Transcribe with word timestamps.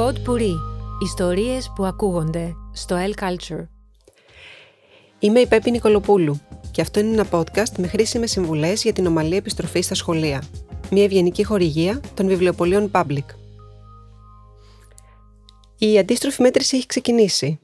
Pod 0.00 0.14
Puri. 0.14 0.54
Ιστορίες 1.02 1.72
που 1.74 1.84
ακούγονται 1.84 2.54
στο 2.72 2.96
El 2.96 3.22
Culture. 3.22 3.66
Είμαι 5.18 5.40
η 5.40 5.46
Πέπη 5.46 5.70
Νικολοπούλου 5.70 6.40
και 6.70 6.80
αυτό 6.80 7.00
είναι 7.00 7.10
ένα 7.10 7.26
podcast 7.30 7.72
με 7.78 7.86
χρήσιμες 7.86 8.30
συμβουλές 8.30 8.82
για 8.82 8.92
την 8.92 9.06
ομαλή 9.06 9.36
επιστροφή 9.36 9.80
στα 9.80 9.94
σχολεία. 9.94 10.42
Μια 10.90 11.04
ευγενική 11.04 11.44
χορηγία 11.44 12.00
των 12.14 12.26
βιβλιοπολίων 12.26 12.90
Public. 12.94 13.24
Η 15.78 15.98
αντίστροφη 15.98 16.42
μέτρηση 16.42 16.76
έχει 16.76 16.86
ξεκινήσει 16.86 17.58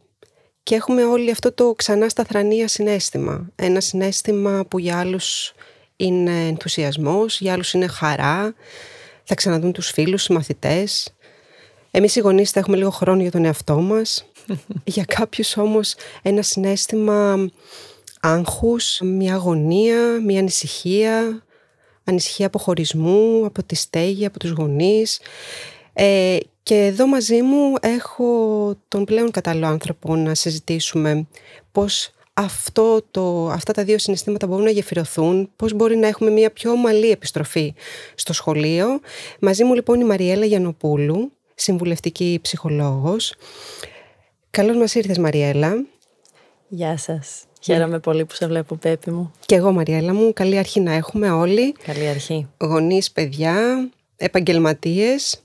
και 0.62 0.74
έχουμε 0.74 1.04
όλοι 1.04 1.30
αυτό 1.30 1.52
το 1.52 1.72
ξανά 1.76 2.08
σταθρανία 2.08 2.68
συνέστημα. 2.68 3.50
Ένα 3.54 3.80
συνέστημα 3.80 4.64
που 4.68 4.78
για 4.78 4.98
άλλους 4.98 5.54
είναι 5.96 6.46
ενθουσιασμός, 6.46 7.40
για 7.40 7.52
άλλους 7.52 7.72
είναι 7.72 7.86
χαρά, 7.86 8.54
θα 9.24 9.34
ξαναδούν 9.34 9.72
τους 9.72 9.90
φίλους, 9.90 10.24
τους 10.24 10.36
μαθητές. 10.36 11.15
Εμείς 11.96 12.16
οι 12.16 12.20
γονείς 12.20 12.50
θα 12.50 12.60
έχουμε 12.60 12.76
λίγο 12.76 12.90
χρόνο 12.90 13.22
για 13.22 13.30
τον 13.30 13.44
εαυτό 13.44 13.80
μας. 13.80 14.24
για 14.94 15.04
κάποιους 15.04 15.56
όμως 15.56 15.94
ένα 16.22 16.42
συνέστημα 16.42 17.48
άγχους, 18.20 19.00
μια 19.02 19.34
αγωνία, 19.34 20.20
μια 20.24 20.40
ανησυχία, 20.40 21.42
ανησυχία 22.04 22.46
από 22.46 22.58
χωρισμού, 22.58 23.44
από 23.46 23.62
τη 23.62 23.74
στέγη, 23.74 24.26
από 24.26 24.38
τους 24.38 24.50
γονείς. 24.50 25.20
Ε, 25.92 26.38
και 26.62 26.74
εδώ 26.74 27.06
μαζί 27.06 27.42
μου 27.42 27.74
έχω 27.80 28.74
τον 28.88 29.04
πλέον 29.04 29.30
κατάλληλο 29.30 29.66
άνθρωπο 29.66 30.16
να 30.16 30.34
συζητήσουμε 30.34 31.26
πώς 31.72 32.10
αυτό 32.34 33.02
το, 33.10 33.48
αυτά 33.48 33.72
τα 33.72 33.84
δύο 33.84 33.98
συναισθήματα 33.98 34.46
μπορούν 34.46 34.64
να 34.64 34.70
γεφυρωθούν, 34.70 35.50
πώς 35.56 35.72
μπορεί 35.72 35.96
να 35.96 36.06
έχουμε 36.06 36.30
μια 36.30 36.50
πιο 36.50 36.70
ομαλή 36.70 37.10
επιστροφή 37.10 37.74
στο 38.14 38.32
σχολείο. 38.32 39.00
Μαζί 39.40 39.64
μου 39.64 39.74
λοιπόν 39.74 40.00
η 40.00 40.04
Μαριέλα 40.04 40.44
Γιανοπούλου, 40.44 41.32
συμβουλευτική 41.56 42.38
ψυχολόγος. 42.42 43.34
Καλώς 44.50 44.76
μας 44.76 44.94
ήρθες 44.94 45.18
Μαριέλα. 45.18 45.86
Γεια 46.68 46.96
σας. 46.96 47.44
Χαίρομαι 47.60 47.98
πολύ 47.98 48.24
που 48.24 48.34
σε 48.34 48.46
βλέπω 48.46 48.76
Πέπη 48.76 49.10
μου. 49.10 49.32
Και 49.46 49.54
εγώ 49.54 49.72
Μαριέλα 49.72 50.14
μου. 50.14 50.32
Καλή 50.32 50.58
αρχή 50.58 50.80
να 50.80 50.92
έχουμε 50.92 51.30
όλοι. 51.30 51.72
Καλή 51.72 52.08
αρχή. 52.08 52.48
Γονείς, 52.58 53.10
παιδιά, 53.10 53.88
επαγγελματίες. 54.16 55.42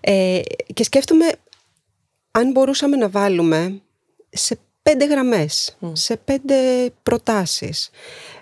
Ε, 0.00 0.40
και 0.74 0.84
σκέφτομαι 0.84 1.24
αν 2.30 2.50
μπορούσαμε 2.50 2.96
να 2.96 3.08
βάλουμε 3.08 3.80
σε 4.30 4.58
πέντε 4.82 5.06
γραμμές, 5.06 5.76
σε 5.92 6.16
πέντε 6.16 6.54
προτάσεις, 7.02 7.90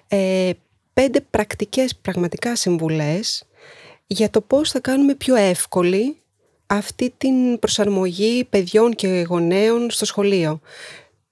ε, 0.08 0.50
πέντε 0.92 1.20
πρακτικές 1.20 1.96
πραγματικά 1.96 2.56
συμβουλές 2.56 3.44
για 4.06 4.30
το 4.30 4.40
πώς 4.40 4.70
θα 4.70 4.80
κάνουμε 4.80 5.14
πιο 5.14 5.34
εύκολη 5.34 6.16
αυτή 6.66 7.14
την 7.16 7.58
προσαρμογή 7.58 8.44
παιδιών 8.44 8.94
και 8.94 9.26
γονέων 9.28 9.90
στο 9.90 10.04
σχολείο. 10.04 10.60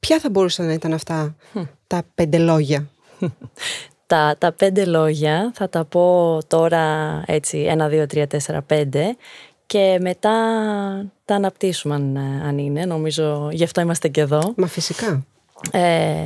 Ποια 0.00 0.18
θα 0.18 0.30
μπορούσαν 0.30 0.66
να 0.66 0.72
ήταν 0.72 0.92
αυτά 0.92 1.36
τα 1.86 2.02
πέντε 2.14 2.38
λόγια; 2.38 2.88
Τα, 4.06 4.36
τα 4.38 4.52
πέντε 4.52 4.84
λόγια 4.84 5.50
θα 5.54 5.68
τα 5.68 5.84
πω 5.84 6.38
τώρα 6.46 7.22
έτσι 7.26 7.58
ένα, 7.58 7.88
δύο, 7.88 8.06
τρία, 8.06 8.26
τέσσερα, 8.26 8.62
πέντε 8.62 9.16
και 9.66 9.98
μετά 10.00 10.30
τα 11.24 11.34
αναπτύσσουμε 11.34 11.94
αν, 12.44 12.58
είναι. 12.58 12.84
Νομίζω 12.84 13.48
γι' 13.52 13.64
αυτό 13.64 13.80
είμαστε 13.80 14.08
και 14.08 14.20
εδώ. 14.20 14.52
Μα 14.56 14.66
φυσικά. 14.66 15.26
Ε, 15.70 16.24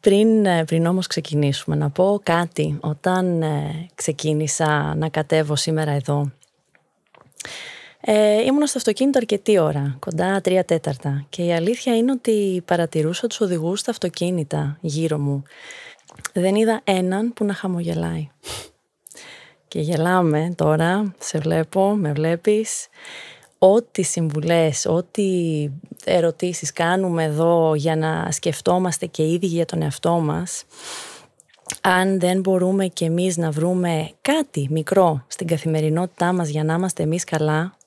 πριν, 0.00 0.28
πριν 0.66 0.86
όμως 0.86 1.06
ξεκινήσουμε 1.06 1.76
να 1.76 1.90
πω 1.90 2.20
κάτι. 2.22 2.78
Όταν 2.80 3.42
ε, 3.42 3.88
ξεκίνησα 3.94 4.94
να 4.94 5.08
κατέβω 5.08 5.56
σήμερα 5.56 5.90
εδώ 5.90 6.30
ε, 8.10 8.42
ήμουν 8.42 8.66
στο 8.66 8.78
αυτοκίνητο 8.78 9.18
αρκετή 9.18 9.58
ώρα, 9.58 9.96
κοντά 9.98 10.40
τρία 10.40 10.64
τέταρτα 10.64 11.24
και 11.28 11.42
η 11.42 11.52
αλήθεια 11.52 11.96
είναι 11.96 12.12
ότι 12.12 12.62
παρατηρούσα 12.64 13.26
τους 13.26 13.40
οδηγούς 13.40 13.80
στα 13.80 13.90
αυτοκίνητα 13.90 14.78
γύρω 14.80 15.18
μου. 15.18 15.42
Δεν 16.32 16.54
είδα 16.54 16.80
έναν 16.84 17.32
που 17.32 17.44
να 17.44 17.54
χαμογελάει. 17.54 18.28
Και 19.68 19.80
γελάμε 19.80 20.52
τώρα, 20.56 21.14
σε 21.18 21.38
βλέπω, 21.38 21.94
με 21.96 22.12
βλέπεις. 22.12 22.86
Ό,τι 23.58 24.02
συμβουλές, 24.02 24.86
ό,τι 24.86 25.24
ερωτήσεις 26.04 26.72
κάνουμε 26.72 27.24
εδώ 27.24 27.74
για 27.74 27.96
να 27.96 28.28
σκεφτόμαστε 28.30 29.06
και 29.06 29.22
ήδη 29.22 29.46
για 29.46 29.64
τον 29.64 29.82
εαυτό 29.82 30.12
μας, 30.12 30.64
αν 31.80 32.20
δεν 32.20 32.40
μπορούμε 32.40 32.86
και 32.86 33.04
εμείς 33.04 33.36
να 33.36 33.50
βρούμε 33.50 34.10
κάτι 34.22 34.66
μικρό 34.70 35.24
στην 35.26 35.46
καθημερινότητά 35.46 36.32
μας 36.32 36.48
για 36.48 36.64
να 36.64 36.74
είμαστε 36.74 37.02
εμείς 37.02 37.24
καλά, 37.24 37.77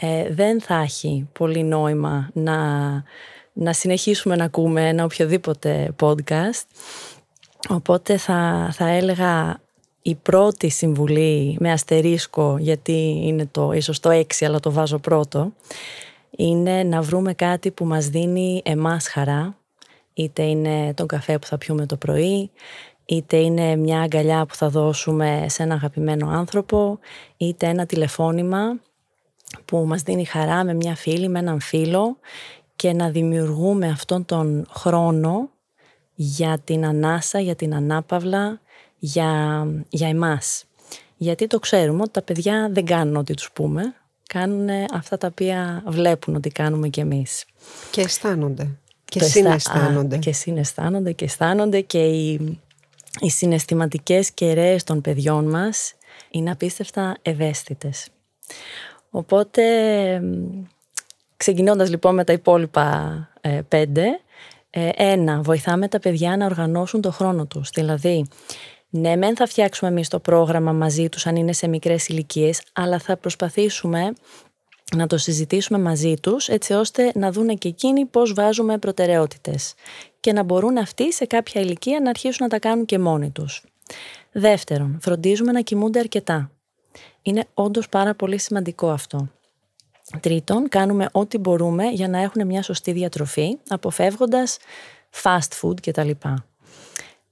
ε, 0.00 0.34
δεν 0.34 0.60
θα 0.60 0.74
έχει 0.74 1.28
πολύ 1.32 1.62
νόημα 1.62 2.30
να, 2.32 2.58
να 3.52 3.72
συνεχίσουμε 3.72 4.36
να 4.36 4.44
ακούμε 4.44 4.88
ένα 4.88 5.04
οποιοδήποτε 5.04 5.94
podcast. 6.00 6.64
Οπότε 7.68 8.16
θα, 8.16 8.70
θα 8.72 8.88
έλεγα 8.88 9.60
η 10.02 10.14
πρώτη 10.14 10.68
συμβουλή 10.68 11.56
με 11.60 11.72
αστερίσκο, 11.72 12.56
γιατί 12.58 13.20
είναι 13.24 13.46
το 13.50 13.72
ίσως 13.72 14.00
το 14.00 14.10
έξι 14.10 14.44
αλλά 14.44 14.60
το 14.60 14.72
βάζω 14.72 14.98
πρώτο, 14.98 15.52
είναι 16.30 16.82
να 16.82 17.02
βρούμε 17.02 17.34
κάτι 17.34 17.70
που 17.70 17.84
μας 17.84 18.08
δίνει 18.08 18.62
εμάς 18.64 19.08
χαρά, 19.08 19.56
είτε 20.14 20.42
είναι 20.42 20.94
τον 20.94 21.06
καφέ 21.06 21.38
που 21.38 21.46
θα 21.46 21.58
πιούμε 21.58 21.86
το 21.86 21.96
πρωί, 21.96 22.50
είτε 23.04 23.36
είναι 23.36 23.76
μια 23.76 24.00
αγκαλιά 24.00 24.46
που 24.46 24.54
θα 24.54 24.68
δώσουμε 24.68 25.46
σε 25.48 25.62
ένα 25.62 25.74
αγαπημένο 25.74 26.28
άνθρωπο, 26.28 26.98
είτε 27.36 27.66
ένα 27.66 27.86
τηλεφώνημα 27.86 28.78
που 29.64 29.84
μας 29.86 30.02
δίνει 30.02 30.24
χαρά 30.24 30.64
με 30.64 30.74
μια 30.74 30.94
φίλη, 30.94 31.28
με 31.28 31.38
έναν 31.38 31.60
φίλο 31.60 32.16
και 32.76 32.92
να 32.92 33.10
δημιουργούμε 33.10 33.88
αυτόν 33.88 34.24
τον 34.24 34.66
χρόνο 34.70 35.50
για 36.14 36.58
την 36.64 36.86
ανάσα, 36.86 37.40
για 37.40 37.54
την 37.54 37.74
ανάπαυλα, 37.74 38.60
για, 38.98 39.62
για 39.88 40.08
εμάς. 40.08 40.64
Γιατί 41.16 41.46
το 41.46 41.58
ξέρουμε 41.58 42.02
ότι 42.02 42.10
τα 42.10 42.22
παιδιά 42.22 42.68
δεν 42.72 42.84
κάνουν 42.84 43.16
ό,τι 43.16 43.34
τους 43.34 43.50
πούμε, 43.52 43.94
κάνουν 44.28 44.68
αυτά 44.92 45.18
τα 45.18 45.26
οποία 45.26 45.82
βλέπουν 45.86 46.34
ότι 46.34 46.50
κάνουμε 46.50 46.88
κι 46.88 47.00
εμείς. 47.00 47.44
Και 47.90 48.00
αισθάνονται. 48.00 48.70
Και 49.04 49.22
συναισθάνονται. 49.22 50.18
και 50.18 50.32
συναισθάνονται 50.32 51.12
και 51.12 51.24
αισθάνονται 51.24 51.80
και 51.80 51.98
οι, 51.98 52.58
οι 53.20 53.30
συναισθηματικές 53.30 54.30
κεραίες 54.30 54.84
των 54.84 55.00
παιδιών 55.00 55.50
μας 55.50 55.94
είναι 56.30 56.50
απίστευτα 56.50 57.16
ευαίσθητες. 57.22 58.08
Οπότε, 59.18 59.62
ξεκινώντας 61.36 61.90
λοιπόν 61.90 62.14
με 62.14 62.24
τα 62.24 62.32
υπόλοιπα 62.32 63.28
ε, 63.40 63.60
πέντε, 63.68 64.20
ε, 64.70 64.88
ένα, 64.96 65.40
βοηθάμε 65.42 65.88
τα 65.88 65.98
παιδιά 65.98 66.36
να 66.36 66.44
οργανώσουν 66.44 67.00
το 67.00 67.10
χρόνο 67.10 67.46
τους. 67.46 67.70
Δηλαδή, 67.74 68.28
ναι, 68.90 69.16
μεν 69.16 69.36
θα 69.36 69.46
φτιάξουμε 69.46 69.90
εμείς 69.90 70.08
το 70.08 70.18
πρόγραμμα 70.18 70.72
μαζί 70.72 71.08
τους 71.08 71.26
αν 71.26 71.36
είναι 71.36 71.52
σε 71.52 71.68
μικρές 71.68 72.08
ηλικίες, 72.08 72.62
αλλά 72.72 72.98
θα 72.98 73.16
προσπαθήσουμε 73.16 74.12
να 74.96 75.06
το 75.06 75.18
συζητήσουμε 75.18 75.78
μαζί 75.78 76.14
τους 76.20 76.48
έτσι 76.48 76.72
ώστε 76.72 77.12
να 77.14 77.32
δούνε 77.32 77.54
και 77.54 77.68
εκείνοι 77.68 78.04
πώς 78.04 78.32
βάζουμε 78.32 78.78
προτεραιότητες 78.78 79.74
και 80.20 80.32
να 80.32 80.42
μπορούν 80.42 80.78
αυτοί 80.78 81.12
σε 81.12 81.26
κάποια 81.26 81.60
ηλικία 81.60 82.00
να 82.00 82.10
αρχίσουν 82.10 82.46
να 82.46 82.48
τα 82.48 82.58
κάνουν 82.58 82.84
και 82.84 82.98
μόνοι 82.98 83.30
τους. 83.30 83.64
Δεύτερον, 84.32 84.98
φροντίζουμε 85.02 85.52
να 85.52 85.60
κοιμούνται 85.60 85.98
αρκετά. 85.98 86.50
Είναι 87.22 87.44
όντως 87.54 87.88
πάρα 87.88 88.14
πολύ 88.14 88.38
σημαντικό 88.38 88.90
αυτό. 88.90 89.28
Τρίτον, 90.20 90.68
κάνουμε 90.68 91.08
ό,τι 91.12 91.38
μπορούμε 91.38 91.84
για 91.84 92.08
να 92.08 92.18
έχουν 92.18 92.46
μια 92.46 92.62
σωστή 92.62 92.92
διατροφή, 92.92 93.58
αποφεύγοντας 93.68 94.58
fast 95.22 95.60
food 95.60 95.80
κτλ. 95.80 96.10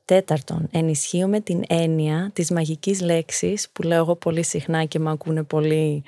Τέταρτον, 0.04 0.68
ενισχύουμε 0.70 1.40
την 1.40 1.62
έννοια 1.68 2.30
της 2.32 2.50
μαγικής 2.50 3.00
λέξης 3.00 3.68
που 3.72 3.82
λέω 3.82 3.98
εγώ 3.98 4.16
πολύ 4.16 4.44
συχνά 4.44 4.84
και 4.84 4.98
με 4.98 5.10
ακούνε 5.10 5.42
πολύ 5.42 6.04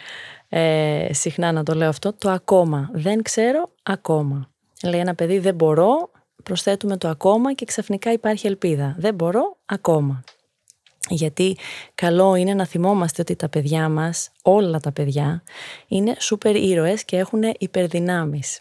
ε, 0.48 1.08
συχνά 1.12 1.52
να 1.52 1.62
το 1.62 1.74
λέω 1.74 1.88
αυτό, 1.88 2.12
το 2.12 2.30
ακόμα. 2.30 2.90
Δεν 2.92 3.22
ξέρω 3.22 3.70
ακόμα. 3.82 4.48
Λέει 4.82 5.00
ένα 5.00 5.14
παιδί 5.14 5.38
δεν 5.38 5.54
μπορώ, 5.54 6.10
προσθέτουμε 6.42 6.96
το 6.96 7.08
ακόμα 7.08 7.54
και 7.54 7.64
ξαφνικά 7.64 8.12
υπάρχει 8.12 8.46
ελπίδα. 8.46 8.94
Δεν 8.98 9.14
μπορώ 9.14 9.56
ακόμα. 9.66 10.24
Γιατί 11.08 11.56
καλό 11.94 12.34
είναι 12.34 12.54
να 12.54 12.66
θυμόμαστε 12.66 13.22
ότι 13.22 13.36
τα 13.36 13.48
παιδιά 13.48 13.88
μας, 13.88 14.30
όλα 14.42 14.80
τα 14.80 14.92
παιδιά, 14.92 15.42
είναι 15.88 16.14
σούπερ 16.18 16.56
ήρωες 16.56 17.04
και 17.04 17.16
έχουν 17.16 17.42
υπερδυνάμεις. 17.58 18.60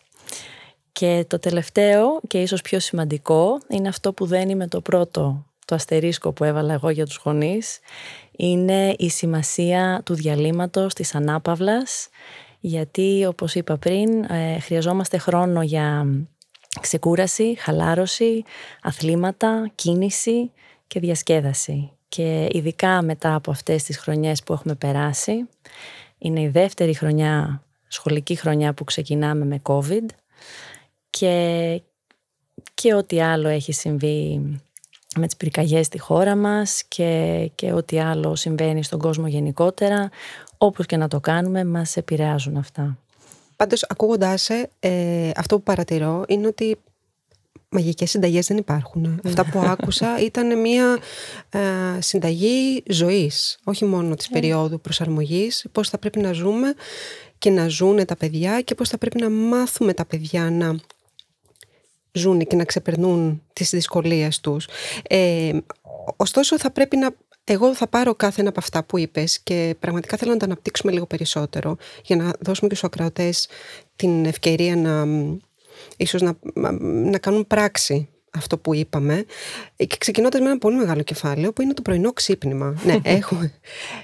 Και 0.92 1.26
το 1.28 1.40
τελευταίο 1.40 2.20
και 2.28 2.42
ίσως 2.42 2.62
πιο 2.62 2.80
σημαντικό 2.80 3.58
είναι 3.68 3.88
αυτό 3.88 4.14
που 4.14 4.26
δεν 4.26 4.50
είμαι 4.50 4.68
το 4.68 4.82
πρώτο, 4.82 5.46
το 5.66 5.76
αστερίσκο 5.76 6.32
που 6.32 6.44
έβαλα 6.44 6.74
εγώ 6.74 6.90
για 6.90 7.06
τους 7.06 7.22
γονείς, 7.24 7.80
είναι 8.32 8.96
η 8.98 9.10
σημασία 9.10 10.02
του 10.06 10.14
διαλύματος, 10.14 10.94
της 10.94 11.16
ανάπαυλας, 11.16 12.10
γιατί 12.60 13.26
όπως 13.28 13.56
είπα 13.56 13.78
πριν 13.78 14.24
ε, 14.24 14.60
χρειαζόμαστε 14.60 15.18
χρόνο 15.18 15.62
για 15.62 16.06
ξεκούραση, 16.82 17.56
χαλάρωση, 17.60 18.44
αθλήματα, 18.82 19.72
κίνηση 19.76 20.52
και 20.88 21.00
διασκέδαση 21.00 21.97
και 22.10 22.48
ειδικά 22.52 23.02
μετά 23.02 23.36
από 23.36 23.52
αυτές 23.52 23.84
τις 23.84 23.98
χρονιές 23.98 24.44
που 24.44 24.54
έχουμε 24.54 24.76
περάσει, 24.76 25.48
είναι 26.18 26.42
η 26.42 26.48
δεύτερη 26.48 26.94
χρονιά 26.94 27.62
σχολική 27.88 28.36
χρονιά 28.36 28.74
που 28.74 28.84
ξεκινάμε 28.84 29.46
με 29.46 29.62
COVID 29.64 30.06
και, 31.10 31.82
και 32.74 32.94
ό,τι 32.94 33.22
άλλο 33.22 33.48
έχει 33.48 33.72
συμβεί 33.72 34.42
με 35.16 35.26
τις 35.26 35.36
πυρκαγιές 35.36 35.86
στη 35.86 36.00
χώρα 36.00 36.36
μας 36.36 36.84
και, 36.88 37.52
και 37.56 37.74
ό,τι 37.74 38.00
άλλο 38.00 38.36
συμβαίνει 38.36 38.84
στον 38.84 39.00
κόσμο 39.00 39.28
γενικότερα, 39.28 40.10
όπως 40.58 40.86
και 40.86 40.98
να 40.98 41.08
το 41.08 41.20
κάνουμε, 41.20 41.66
μας 41.66 41.98
επηρεάζουν 41.98 42.58
αυτά. 42.58 42.98
Πάντως, 43.56 43.86
ακούγοντάς 43.90 44.50
ε, 44.80 45.32
αυτό 45.36 45.58
που 45.58 45.64
παρατηρώ 45.64 46.24
είναι 46.28 46.48
ότι 46.48 46.78
μαγικές 47.70 48.10
συνταγές 48.10 48.48
δεν 48.48 48.58
υπάρχουν. 48.58 49.20
Αυτά 49.26 49.46
που 49.46 49.60
άκουσα 49.60 50.20
ήταν 50.20 50.60
μια 50.60 50.98
ε, 51.50 51.60
συνταγή 52.02 52.84
ζωής, 52.88 53.60
όχι 53.64 53.86
μόνο 53.86 54.16
της 54.16 54.30
ναι. 54.30 54.40
περίοδου 54.40 54.82
προσαρμογής, 54.82 55.66
πώς 55.72 55.90
θα 55.90 55.98
πρέπει 55.98 56.20
να 56.20 56.32
ζούμε 56.32 56.74
και 57.38 57.50
να 57.50 57.68
ζούνε 57.68 58.06
τα 58.06 58.16
παιδιά 58.16 58.62
και 58.62 58.76
πώς 58.76 58.90
θα 58.90 58.98
πρέπει 58.98 59.22
να 59.22 59.30
μάθουμε 59.30 59.94
τα 59.94 60.06
παιδιά 60.06 60.50
να 60.50 60.76
ζουν 62.12 62.40
και 62.40 62.56
να 62.56 62.64
ξεπερνούν 62.64 63.42
τις 63.54 63.70
δυσκολίες 63.70 64.40
τους. 64.40 64.68
Ε, 65.10 65.58
ωστόσο 66.16 66.60
θα 66.60 66.72
πρέπει 66.72 66.98
να 66.98 67.10
εγώ 67.50 67.76
θα 67.76 67.88
πάρω 67.88 68.16
κάθε 68.16 68.40
ένα 68.42 68.50
από 68.50 68.60
αυτά 68.60 68.84
που 68.84 68.98
είπες 68.98 69.40
και 69.40 69.76
πραγματικά 69.80 70.18
θέλω 70.18 70.32
να 70.32 70.38
τα 70.38 70.46
αναπτύξουμε 70.46 70.92
λίγο 70.92 71.06
περισσότερο 71.06 71.78
για 72.06 72.16
να 72.16 72.34
δώσουμε 72.40 72.70
και 72.70 72.76
στους 72.76 72.84
ακροατές 72.84 73.48
την 73.96 74.26
ευκαιρία 74.26 74.76
να 74.76 75.06
ίσως 75.98 76.22
να, 76.22 76.38
να 76.82 77.18
κάνουν 77.18 77.48
πράξη 77.48 78.10
αυτό 78.38 78.58
που 78.58 78.74
είπαμε 78.74 79.26
και 79.76 79.96
ξεκινώντας 79.98 80.42
με 80.42 80.48
ένα 80.48 80.58
πολύ 80.58 80.76
μεγάλο 80.76 81.02
κεφάλαιο 81.02 81.54
που 81.54 81.62
είναι 81.62 81.74
το 81.74 81.82
πρωινό 81.82 82.14
ξύπνημα. 82.14 82.76
ναι, 82.86 82.98
έχουμε. 83.18 83.54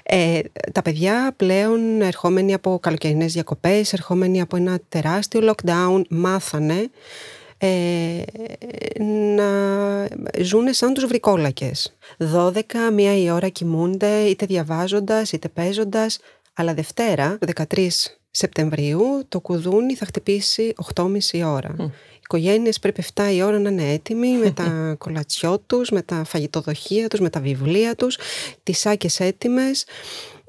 Ε, 0.02 0.40
τα 0.72 0.82
παιδιά 0.82 1.32
πλέον 1.36 2.00
ερχόμενοι 2.00 2.54
από 2.54 2.78
καλοκαιρινές 2.82 3.32
διακοπές, 3.32 3.92
ερχόμενοι 3.92 4.40
από 4.40 4.56
ένα 4.56 4.78
τεράστιο 4.88 5.52
lockdown, 5.52 6.02
μάθανε 6.08 6.90
ε, 7.58 8.22
να 9.34 9.48
ζουν 10.40 10.72
σαν 10.72 10.94
τους 10.94 11.06
βρικόλακες. 11.06 11.96
12, 12.34 12.52
μία 12.92 13.18
η 13.18 13.30
ώρα 13.30 13.48
κοιμούνται 13.48 14.20
είτε 14.20 14.46
διαβάζοντας 14.46 15.32
είτε 15.32 15.48
παίζοντας, 15.48 16.18
αλλά 16.54 16.74
Δευτέρα, 16.74 17.38
13 17.56 17.88
Σεπτεμβρίου, 18.36 19.24
το 19.28 19.40
κουδούνι 19.40 19.94
θα 19.94 20.06
χτυπήσει 20.06 20.72
8.30 20.94 21.08
ώρα. 21.44 21.74
Mm. 21.78 21.82
Οι 21.82 22.20
οικογένειες 22.20 22.78
πρέπει 22.78 23.04
7 23.14 23.30
η 23.32 23.42
ώρα 23.42 23.58
να 23.58 23.70
είναι 23.70 23.92
έτοιμοι 23.92 24.36
με 24.36 24.50
τα 24.50 24.68
κολατσιό 25.04 25.58
τους, 25.58 25.90
με 25.90 26.02
τα 26.02 26.24
φαγητοδοχεία 26.24 27.08
τους, 27.08 27.20
με 27.20 27.30
τα 27.30 27.40
βιβλία 27.40 27.94
τους, 27.94 28.18
τις 28.62 28.78
σάκες 28.78 29.20
έτοιμες 29.20 29.86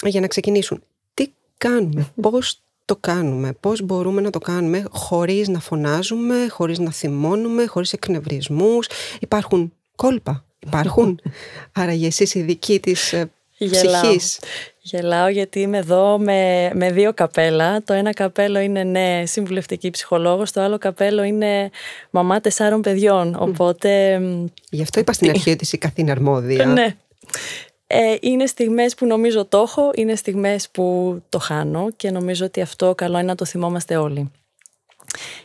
για 0.03 0.21
να 0.21 0.27
ξεκινήσουν. 0.27 0.83
Τι 1.13 1.31
κάνουμε, 1.57 2.11
πώς 2.21 2.61
το 2.85 2.95
κάνουμε, 2.95 3.53
πώς 3.59 3.81
μπορούμε 3.81 4.21
να 4.21 4.29
το 4.29 4.39
κάνουμε 4.39 4.85
χωρίς 4.89 5.47
να 5.47 5.59
φωνάζουμε, 5.59 6.47
χωρίς 6.49 6.79
να 6.79 6.91
θυμώνουμε, 6.91 7.65
χωρίς 7.65 7.93
εκνευρισμούς. 7.93 8.87
Υπάρχουν 9.19 9.73
κόλπα, 9.95 10.45
υπάρχουν. 10.59 11.19
Άρα 11.81 11.93
για 11.93 12.07
εσείς 12.07 12.35
η 12.35 12.41
δική 12.41 12.79
της 12.79 13.13
ε, 13.57 13.65
ψυχής. 13.67 14.39
Γελάω 14.81 15.27
γιατί 15.27 15.59
είμαι 15.59 15.77
εδώ 15.77 16.17
με, 16.17 16.71
με 16.73 16.91
δύο 16.91 17.13
καπέλα. 17.13 17.83
Το 17.83 17.93
ένα 17.93 18.13
καπέλο 18.13 18.59
είναι 18.59 18.83
ναι, 18.83 19.23
συμβουλευτική 19.25 19.89
ψυχολόγος, 19.89 20.51
το 20.51 20.61
άλλο 20.61 20.77
καπέλο 20.77 21.23
είναι 21.23 21.69
μαμά 22.09 22.41
τεσσάρων 22.41 22.81
παιδιών. 22.81 23.35
Οπότε... 23.39 24.21
Γι' 24.69 24.81
αυτό 24.81 24.99
είπα 24.99 25.13
στην 25.13 25.29
αρχή 25.29 25.51
ότι 25.51 25.63
είσαι 25.63 25.77
καθήν 25.77 26.11
αρμόδια. 26.11 26.65
ναι. 26.65 26.95
Ε, 27.87 28.15
είναι 28.21 28.45
στιγμές 28.45 28.95
που 28.95 29.05
νομίζω 29.05 29.45
το 29.45 29.57
έχω, 29.57 29.91
είναι 29.95 30.15
στιγμές 30.15 30.69
που 30.69 31.17
το 31.29 31.39
χάνω 31.39 31.87
και 31.95 32.11
νομίζω 32.11 32.45
ότι 32.45 32.61
αυτό 32.61 32.95
καλό 32.95 33.17
είναι 33.17 33.27
να 33.27 33.35
το 33.35 33.45
θυμόμαστε 33.45 33.95
όλοι. 33.95 34.31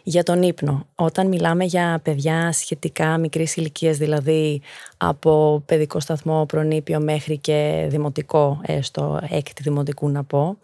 Για 0.03 0.23
τον 0.23 0.43
ύπνο. 0.43 0.87
Όταν 0.95 1.27
μιλάμε 1.27 1.65
για 1.65 2.01
παιδιά 2.03 2.53
σχετικά 2.53 3.19
μικρής 3.19 3.57
ηλικίας, 3.57 3.97
δηλαδή 3.97 4.61
από 4.97 5.63
παιδικό 5.67 6.01
σταθμό, 6.01 6.47
προνήπιο 6.47 7.01
μέχρι 7.01 7.39
και 7.39 7.87
δημοτικό, 7.89 8.61
έστω 8.67 9.21
έκτη 9.29 9.63
δημοτικού 9.63 10.09
να 10.09 10.25
πω, 10.25 10.59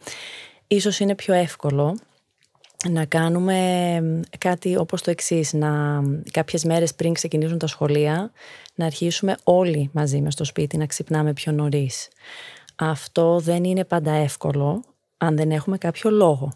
ίσως 0.66 1.00
είναι 1.00 1.14
πιο 1.14 1.34
εύκολο 1.34 1.96
να 2.88 3.04
κάνουμε 3.04 3.58
κάτι 4.38 4.76
όπως 4.76 5.02
το 5.02 5.10
εξής, 5.10 5.52
να 5.52 6.02
κάποιες 6.30 6.64
μέρες 6.64 6.94
πριν 6.94 7.12
ξεκινήσουν 7.12 7.58
τα 7.58 7.66
σχολεία, 7.66 8.30
να 8.74 8.86
αρχίσουμε 8.86 9.36
όλοι 9.44 9.90
μαζί 9.92 10.20
μες 10.20 10.32
στο 10.32 10.44
σπίτι 10.44 10.76
να 10.76 10.86
ξυπνάμε 10.86 11.32
πιο 11.32 11.52
νωρίς. 11.52 12.08
Αυτό 12.76 13.38
δεν 13.38 13.64
είναι 13.64 13.84
πάντα 13.84 14.12
εύκολο 14.12 14.82
αν 15.16 15.36
δεν 15.36 15.50
έχουμε 15.50 15.78
κάποιο 15.78 16.10
λόγο. 16.10 16.52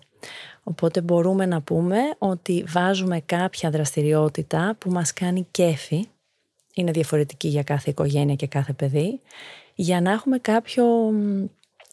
Οπότε 0.70 1.00
μπορούμε 1.00 1.46
να 1.46 1.60
πούμε 1.60 1.96
ότι 2.18 2.64
βάζουμε 2.68 3.20
κάποια 3.20 3.70
δραστηριότητα 3.70 4.76
που 4.78 4.90
μας 4.90 5.12
κάνει 5.12 5.46
κέφι, 5.50 6.08
είναι 6.74 6.90
διαφορετική 6.90 7.48
για 7.48 7.62
κάθε 7.62 7.90
οικογένεια 7.90 8.34
και 8.34 8.46
κάθε 8.46 8.72
παιδί, 8.72 9.20
για 9.74 10.00
να 10.00 10.10
έχουμε 10.10 10.38
κάποιο 10.38 10.84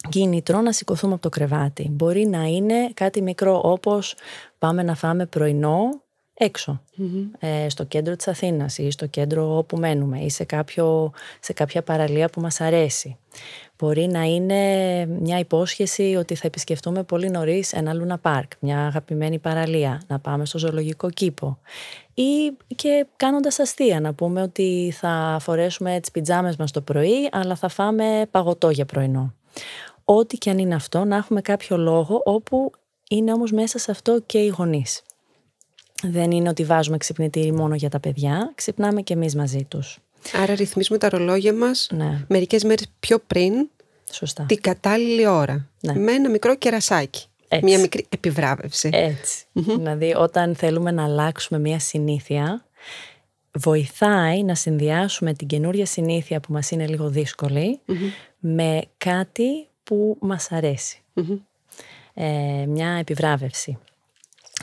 κίνητρο 0.08 0.60
να 0.60 0.72
σηκωθούμε 0.72 1.12
από 1.12 1.22
το 1.22 1.28
κρεβάτι. 1.28 1.88
Μπορεί 1.90 2.26
να 2.26 2.42
είναι 2.44 2.90
κάτι 2.94 3.22
μικρό 3.22 3.60
όπως 3.64 4.14
πάμε 4.58 4.82
να 4.82 4.94
φάμε 4.94 5.26
πρωινό 5.26 6.02
ε, 7.38 7.68
στο 7.68 7.84
κέντρο 7.84 8.16
της 8.16 8.28
Αθήνας 8.28 8.78
ή 8.78 8.90
στο 8.90 9.06
κέντρο 9.06 9.56
όπου 9.56 9.76
μένουμε 9.76 10.18
ή 10.18 10.30
σε, 10.30 10.44
κάποιο, 10.44 11.12
σε 11.40 11.52
κάποια 11.52 11.82
παραλία 11.82 12.28
που 12.28 12.40
μας 12.40 12.60
αρέσει. 12.60 13.16
Μπορεί 13.78 14.06
να 14.06 14.22
είναι 14.22 15.06
μια 15.06 15.38
υπόσχεση 15.38 16.16
ότι 16.18 16.34
θα 16.34 16.46
επισκεφτούμε 16.46 17.02
πολύ 17.02 17.30
νωρίς 17.30 17.72
ένα 17.72 17.92
Λούνα 17.92 18.18
Πάρκ, 18.18 18.52
μια 18.60 18.86
αγαπημένη 18.86 19.38
παραλία, 19.38 20.02
να 20.06 20.18
πάμε 20.18 20.46
στο 20.46 20.58
ζωολογικό 20.58 21.10
κήπο. 21.10 21.58
Ή 22.14 22.56
και 22.74 23.06
κάνοντας 23.16 23.58
αστεία, 23.58 24.00
να 24.00 24.14
πούμε 24.14 24.42
ότι 24.42 24.94
θα 24.96 25.36
φορέσουμε 25.40 26.00
τις 26.00 26.10
πιτζάμες 26.10 26.56
μας 26.56 26.70
το 26.70 26.80
πρωί, 26.80 27.28
αλλά 27.32 27.54
θα 27.54 27.68
φάμε 27.68 28.26
παγωτό 28.30 28.70
για 28.70 28.84
πρωινό. 28.84 29.34
Ό,τι 30.04 30.38
και 30.38 30.50
αν 30.50 30.58
είναι 30.58 30.74
αυτό, 30.74 31.04
να 31.04 31.16
έχουμε 31.16 31.40
κάποιο 31.40 31.76
λόγο 31.76 32.22
όπου 32.24 32.70
είναι 33.08 33.32
όμως 33.32 33.52
μέσα 33.52 33.78
σε 33.78 33.90
αυτό 33.90 34.20
και 34.26 34.38
οι 34.38 34.48
γονείς. 34.48 35.02
Δεν 36.02 36.30
είναι 36.30 36.48
ότι 36.48 36.64
βάζουμε 36.64 36.96
ξυπνητήρι 36.96 37.52
μόνο 37.52 37.74
για 37.74 37.88
τα 37.88 38.00
παιδιά, 38.00 38.52
ξυπνάμε 38.54 39.02
και 39.02 39.12
εμείς 39.12 39.34
μαζί 39.34 39.64
τους. 39.64 39.98
Άρα 40.42 40.54
ρυθμίζουμε 40.54 40.98
τα 40.98 41.08
ρολόγια 41.08 41.54
μας 41.54 41.88
ναι. 41.90 42.24
μερικές 42.28 42.64
μέρες 42.64 42.86
πιο 43.00 43.18
πριν 43.18 43.68
Σωστά. 44.12 44.44
την 44.44 44.60
κατάλληλη 44.60 45.26
ώρα. 45.26 45.68
Ναι. 45.80 45.92
Με 45.94 46.12
ένα 46.12 46.30
μικρό 46.30 46.56
κερασάκι. 46.56 47.26
Έτσι. 47.48 47.64
Μια 47.64 47.78
μικρή 47.78 48.06
επιβράβευση. 48.08 48.90
Έτσι. 48.92 49.44
Δηλαδή 49.52 50.14
όταν 50.16 50.54
θέλουμε 50.54 50.90
να 50.90 51.04
αλλάξουμε 51.04 51.60
μια 51.60 51.78
συνήθεια, 51.78 52.64
βοηθάει 53.52 54.42
να 54.42 54.54
συνδυάσουμε 54.54 55.34
την 55.34 55.46
καινούρια 55.46 55.86
συνήθεια 55.86 56.40
που 56.40 56.52
μας 56.52 56.70
είναι 56.70 56.86
λίγο 56.86 57.12
με 58.38 58.82
κάτι 58.98 59.68
που 59.84 60.16
μας 60.20 60.52
αρέσει. 60.52 61.02
Ε, 62.14 62.64
μια 62.66 62.88
επιβράβευση. 62.88 63.78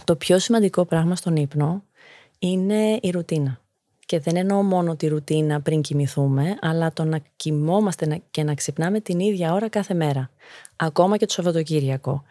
Το 0.04 0.16
πιο 0.16 0.40
σημαντικό 0.40 0.86
πράγμα 0.86 1.16
στον 1.16 1.36
ύπνο 1.36 1.84
είναι 2.40 3.00
η 3.02 3.10
ρουτίνα. 3.10 3.60
Και 4.06 4.20
δεν 4.20 4.36
εννοώ 4.36 4.64
μόνο 4.64 4.96
τη 4.96 5.08
ρουτίνα 5.08 5.62
πριν 5.62 5.82
κοιμηθούμε, 5.82 6.58
αλλά 6.62 6.94
το 6.94 7.04
να 7.04 7.20
κοιμόμαστε 7.36 8.22
και 8.32 8.44
να 8.44 8.54
ξυπνάμε 8.54 9.00
την 9.00 9.20
ίδια 9.20 9.54
ώρα 9.54 9.70
κάθε 9.70 9.94
μέρα. 9.94 10.30
Ακόμα 10.76 11.18
και 11.18 11.26
το 11.26 11.34
Σαββατοκύριακο. 11.34 12.24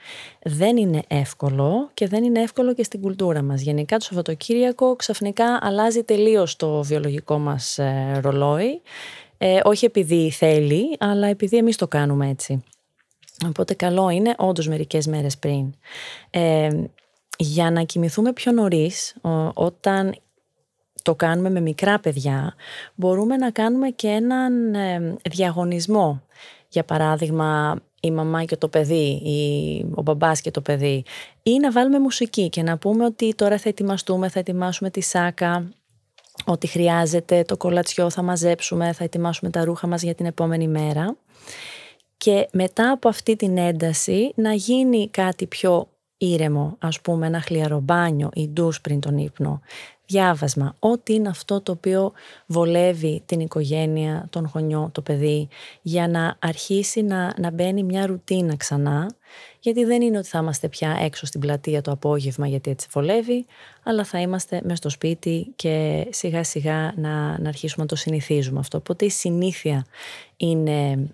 Δεν 0.42 0.76
είναι 0.76 1.02
εύκολο 1.08 1.90
και 1.94 2.08
δεν 2.08 2.24
είναι 2.24 2.40
εύκολο 2.40 2.74
και 2.74 2.84
στην 2.84 3.00
κουλτούρα 3.00 3.42
μας. 3.42 3.60
Γενικά 3.60 3.96
το 3.96 4.04
Σαββατοκύριακο 4.04 4.96
ξαφνικά 4.96 5.58
αλλάζει 5.60 6.02
τελείως 6.02 6.56
το 6.56 6.82
βιολογικό 6.82 7.38
μας 7.38 7.78
ε, 7.78 8.20
ρολόι. 8.22 8.80
Ε, 9.38 9.60
όχι 9.64 9.84
επειδή 9.84 10.30
θέλει, 10.30 10.96
αλλά 10.98 11.26
επειδή 11.26 11.56
εμείς 11.56 11.76
το 11.76 11.88
κάνουμε 11.88 12.28
έτσι. 12.28 12.64
Οπότε 13.46 13.74
καλό 13.74 14.08
είναι 14.08 14.34
όντως 14.38 14.68
μερικές 14.68 15.06
μέρες 15.06 15.38
πριν. 15.38 15.74
Ε, 16.30 16.68
για 17.38 17.70
να 17.70 17.82
κοιμηθούμε 17.82 18.32
πιο 18.32 18.52
νωρίς, 18.52 19.16
όταν 19.54 20.14
το 21.04 21.14
κάνουμε 21.14 21.50
με 21.50 21.60
μικρά 21.60 22.00
παιδιά, 22.00 22.54
μπορούμε 22.94 23.36
να 23.36 23.50
κάνουμε 23.50 23.88
και 23.88 24.08
έναν 24.08 24.74
ε, 24.74 25.16
διαγωνισμό. 25.30 26.22
Για 26.68 26.84
παράδειγμα, 26.84 27.80
η 28.00 28.10
μαμά 28.10 28.44
και 28.44 28.56
το 28.56 28.68
παιδί 28.68 29.20
ή 29.24 29.80
ο 29.94 30.02
μπαμπάς 30.02 30.40
και 30.40 30.50
το 30.50 30.60
παιδί 30.60 31.04
ή 31.42 31.58
να 31.58 31.70
βάλουμε 31.70 31.98
μουσική 31.98 32.48
και 32.48 32.62
να 32.62 32.78
πούμε 32.78 33.04
ότι 33.04 33.34
τώρα 33.34 33.58
θα 33.58 33.68
ετοιμαστούμε, 33.68 34.28
θα 34.28 34.38
ετοιμάσουμε 34.38 34.90
τη 34.90 35.00
σάκα, 35.00 35.68
ότι 36.44 36.66
χρειάζεται 36.66 37.42
το 37.42 37.56
κολατσιό 37.56 38.10
θα 38.10 38.22
μαζέψουμε, 38.22 38.92
θα 38.92 39.04
ετοιμάσουμε 39.04 39.50
τα 39.50 39.64
ρούχα 39.64 39.86
μας 39.86 40.02
για 40.02 40.14
την 40.14 40.26
επόμενη 40.26 40.68
μέρα 40.68 41.16
και 42.16 42.48
μετά 42.52 42.90
από 42.90 43.08
αυτή 43.08 43.36
την 43.36 43.58
ένταση 43.58 44.32
να 44.36 44.52
γίνει 44.52 45.08
κάτι 45.08 45.46
πιο 45.46 45.88
ήρεμο, 46.16 46.76
ας 46.78 47.00
πούμε 47.00 47.26
ένα 47.26 47.40
χλιαρομπάνιο 47.40 48.30
ή 48.34 48.48
ντους 48.48 48.80
πριν 48.80 49.00
τον 49.00 49.18
ύπνο. 49.18 49.60
Διάβασμα, 50.06 50.76
ό,τι 50.78 51.14
είναι 51.14 51.28
αυτό 51.28 51.60
το 51.60 51.72
οποίο 51.72 52.12
βολεύει 52.46 53.22
την 53.26 53.40
οικογένεια, 53.40 54.26
τον 54.30 54.50
γονιό, 54.54 54.88
το 54.92 55.00
παιδί, 55.00 55.48
για 55.82 56.08
να 56.08 56.36
αρχίσει 56.38 57.02
να, 57.02 57.34
να 57.38 57.50
μπαίνει 57.50 57.82
μια 57.82 58.06
ρουτίνα 58.06 58.56
ξανά, 58.56 59.14
γιατί 59.60 59.84
δεν 59.84 60.02
είναι 60.02 60.18
ότι 60.18 60.28
θα 60.28 60.38
είμαστε 60.38 60.68
πια 60.68 60.98
έξω 61.00 61.26
στην 61.26 61.40
πλατεία 61.40 61.80
το 61.80 61.90
απόγευμα 61.90 62.46
γιατί 62.46 62.70
έτσι 62.70 62.88
βολεύει, 62.90 63.46
αλλά 63.82 64.04
θα 64.04 64.20
είμαστε 64.20 64.60
μέσα 64.62 64.76
στο 64.76 64.88
σπίτι 64.88 65.52
και 65.56 66.06
σιγά 66.10 66.44
σιγά 66.44 66.92
να, 66.96 67.38
να 67.40 67.48
αρχίσουμε 67.48 67.82
να 67.82 67.86
το 67.86 67.96
συνηθίζουμε 67.96 68.58
αυτό. 68.58 68.78
Οπότε 68.78 69.04
η 69.04 69.10
συνήθεια 69.10 69.86
είναι 70.36 71.08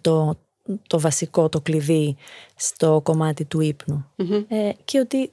το, 0.00 0.38
το 0.86 1.00
βασικό, 1.00 1.48
το 1.48 1.60
κλειδί 1.60 2.16
στο 2.56 3.00
κομμάτι 3.02 3.44
του 3.44 3.60
υπνου 3.60 4.06
Ε, 4.48 4.70
και 4.84 4.98
ότι 4.98 5.30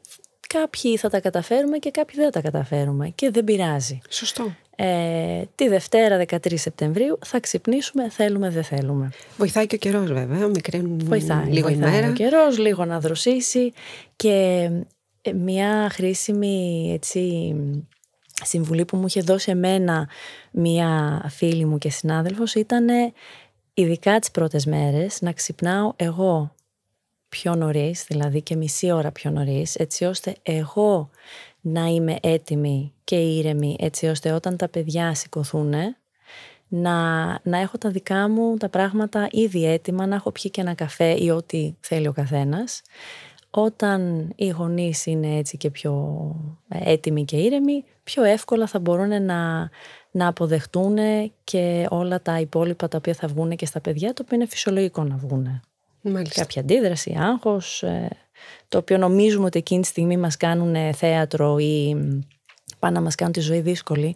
κάποιοι 0.53 0.97
θα 0.97 1.09
τα 1.09 1.19
καταφέρουμε 1.19 1.77
και 1.77 1.91
κάποιοι 1.91 2.15
δεν 2.15 2.25
θα 2.25 2.31
τα 2.31 2.41
καταφέρουμε 2.41 3.09
και 3.09 3.31
δεν 3.31 3.43
πειράζει. 3.43 3.99
Σωστό. 4.09 4.55
Ε, 4.75 5.43
τη 5.55 5.67
Δευτέρα 5.67 6.25
13 6.29 6.37
Σεπτεμβρίου 6.55 7.19
θα 7.25 7.39
ξυπνήσουμε, 7.39 8.09
θέλουμε, 8.09 8.49
δεν 8.49 8.63
θέλουμε. 8.63 9.09
Βοηθάει 9.37 9.67
και 9.67 9.75
ο 9.75 9.77
καιρός, 9.77 10.11
βέβαια. 10.11 10.47
Μικραίνουν 10.47 10.99
Βοηθάει, 11.03 11.45
λίγο 11.45 11.67
βοηθάει 11.67 11.91
ημέρα. 11.91 12.09
ο 12.09 12.13
καιρός, 12.13 12.57
λίγο 12.57 12.85
να 12.85 12.99
δροσίσει 12.99 13.73
και 14.15 14.69
ε, 15.21 15.33
μια 15.33 15.89
χρήσιμη 15.91 16.91
έτσι, 16.93 17.55
συμβουλή 18.43 18.85
που 18.85 18.97
μου 18.97 19.05
είχε 19.07 19.21
δώσει 19.21 19.51
εμένα 19.51 20.09
μια 20.51 21.21
φίλη 21.29 21.65
μου 21.65 21.77
και 21.77 21.89
συνάδελφος 21.89 22.55
ήταν 22.55 22.87
ειδικά 23.73 24.19
τις 24.19 24.31
πρώτες 24.31 24.65
μέρες 24.65 25.21
να 25.21 25.31
ξυπνάω 25.31 25.93
εγώ 25.95 26.55
πιο 27.29 27.55
νωρίς, 27.55 28.05
δηλαδή 28.07 28.41
και 28.41 28.55
μισή 28.55 28.91
ώρα 28.91 29.11
πιο 29.11 29.31
νωρίς, 29.31 29.75
έτσι 29.75 30.05
ώστε 30.05 30.35
εγώ 30.43 31.09
να 31.61 31.85
είμαι 31.85 32.17
έτοιμη 32.21 32.93
και 33.03 33.15
ήρεμη, 33.15 33.75
έτσι 33.79 34.07
ώστε 34.07 34.31
όταν 34.31 34.57
τα 34.57 34.67
παιδιά 34.67 35.13
σηκωθούν, 35.13 35.73
να, 36.67 37.27
να 37.43 37.57
έχω 37.57 37.77
τα 37.77 37.89
δικά 37.89 38.29
μου 38.29 38.57
τα 38.57 38.69
πράγματα 38.69 39.27
ήδη 39.31 39.65
έτοιμα, 39.65 40.05
να 40.05 40.15
έχω 40.15 40.31
πιει 40.31 40.51
και 40.51 40.61
ένα 40.61 40.73
καφέ 40.73 41.15
ή 41.23 41.29
ό,τι 41.29 41.73
θέλει 41.79 42.07
ο 42.07 42.11
καθένας. 42.11 42.81
Όταν 43.51 44.31
οι 44.35 44.47
γονείς 44.47 45.05
είναι 45.05 45.37
έτσι 45.37 45.57
και 45.57 45.69
πιο 45.69 46.15
έτοιμοι 46.69 47.25
και 47.25 47.37
ήρεμοι, 47.37 47.83
πιο 48.03 48.23
εύκολα 48.23 48.67
θα 48.67 48.79
μπορούν 48.79 49.23
να, 49.23 49.69
να 50.11 50.27
αποδεχτούν 50.27 50.97
και 51.43 51.87
όλα 51.89 52.21
τα 52.21 52.39
υπόλοιπα 52.39 52.87
τα 52.87 52.97
οποία 52.97 53.13
θα 53.13 53.27
βγουν 53.27 53.55
και 53.55 53.65
στα 53.65 53.81
παιδιά, 53.81 54.13
το 54.13 54.21
οποίο 54.25 54.37
είναι 54.37 54.47
φυσιολογικό 54.47 55.03
να 55.03 55.15
βγουν. 55.15 55.61
Μάλιστα. 56.01 56.41
Κάποια 56.41 56.61
αντίδραση, 56.61 57.15
άγχος, 57.19 57.83
ε, 57.83 58.09
το 58.67 58.77
οποίο 58.77 58.97
νομίζουμε 58.97 59.45
ότι 59.45 59.57
εκείνη 59.57 59.81
τη 59.81 59.87
στιγμή 59.87 60.17
μας 60.17 60.37
κάνουν 60.37 60.93
θέατρο 60.93 61.57
ή 61.57 61.95
πάνε 62.79 62.95
να 62.95 63.01
μας 63.01 63.15
κάνουν 63.15 63.33
τη 63.33 63.39
ζωή 63.39 63.59
δύσκολη, 63.59 64.15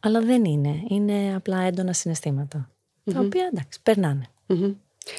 αλλά 0.00 0.20
δεν 0.20 0.44
είναι. 0.44 0.82
Είναι 0.88 1.34
απλά 1.36 1.60
έντονα 1.60 1.92
συναισθήματα, 1.92 2.70
τα 3.12 3.20
οποία 3.20 3.48
εντάξει, 3.52 3.80
περνάνε. 3.82 4.24
Μμμ. 4.46 4.72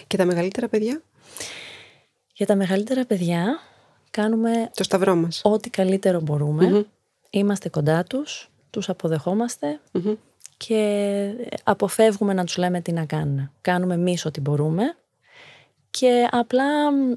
Και 0.08 0.18
τα 0.18 0.26
μεγαλύτερα 0.26 0.68
παιδιά, 0.68 1.02
Για 2.34 2.46
τα 2.46 2.56
μεγαλύτερα 2.56 3.06
παιδιά 3.06 3.60
κάνουμε 4.12 4.70
το 4.74 4.84
σταυρό 4.84 5.16
μας. 5.16 5.42
ό,τι 5.44 5.70
καλύτερο 5.70 6.22
μπορούμε. 6.22 6.86
Είμαστε 7.30 7.70
κοντά 7.70 8.04
τους, 8.04 8.50
τους 8.70 8.90
αποδεχόμαστε 8.90 9.80
και 10.58 11.32
αποφεύγουμε 11.64 12.34
να 12.34 12.44
τους 12.44 12.58
λέμε 12.58 12.82
τι 12.82 12.92
να 12.92 13.06
κάνουν. 13.06 13.52
Κάνουμε 13.62 13.94
εμείς 13.94 14.26
ό,τι 14.26 14.42
μπορούμε 14.42 14.96
και 16.00 16.28
απλά 16.32 16.92
μ, 16.92 17.14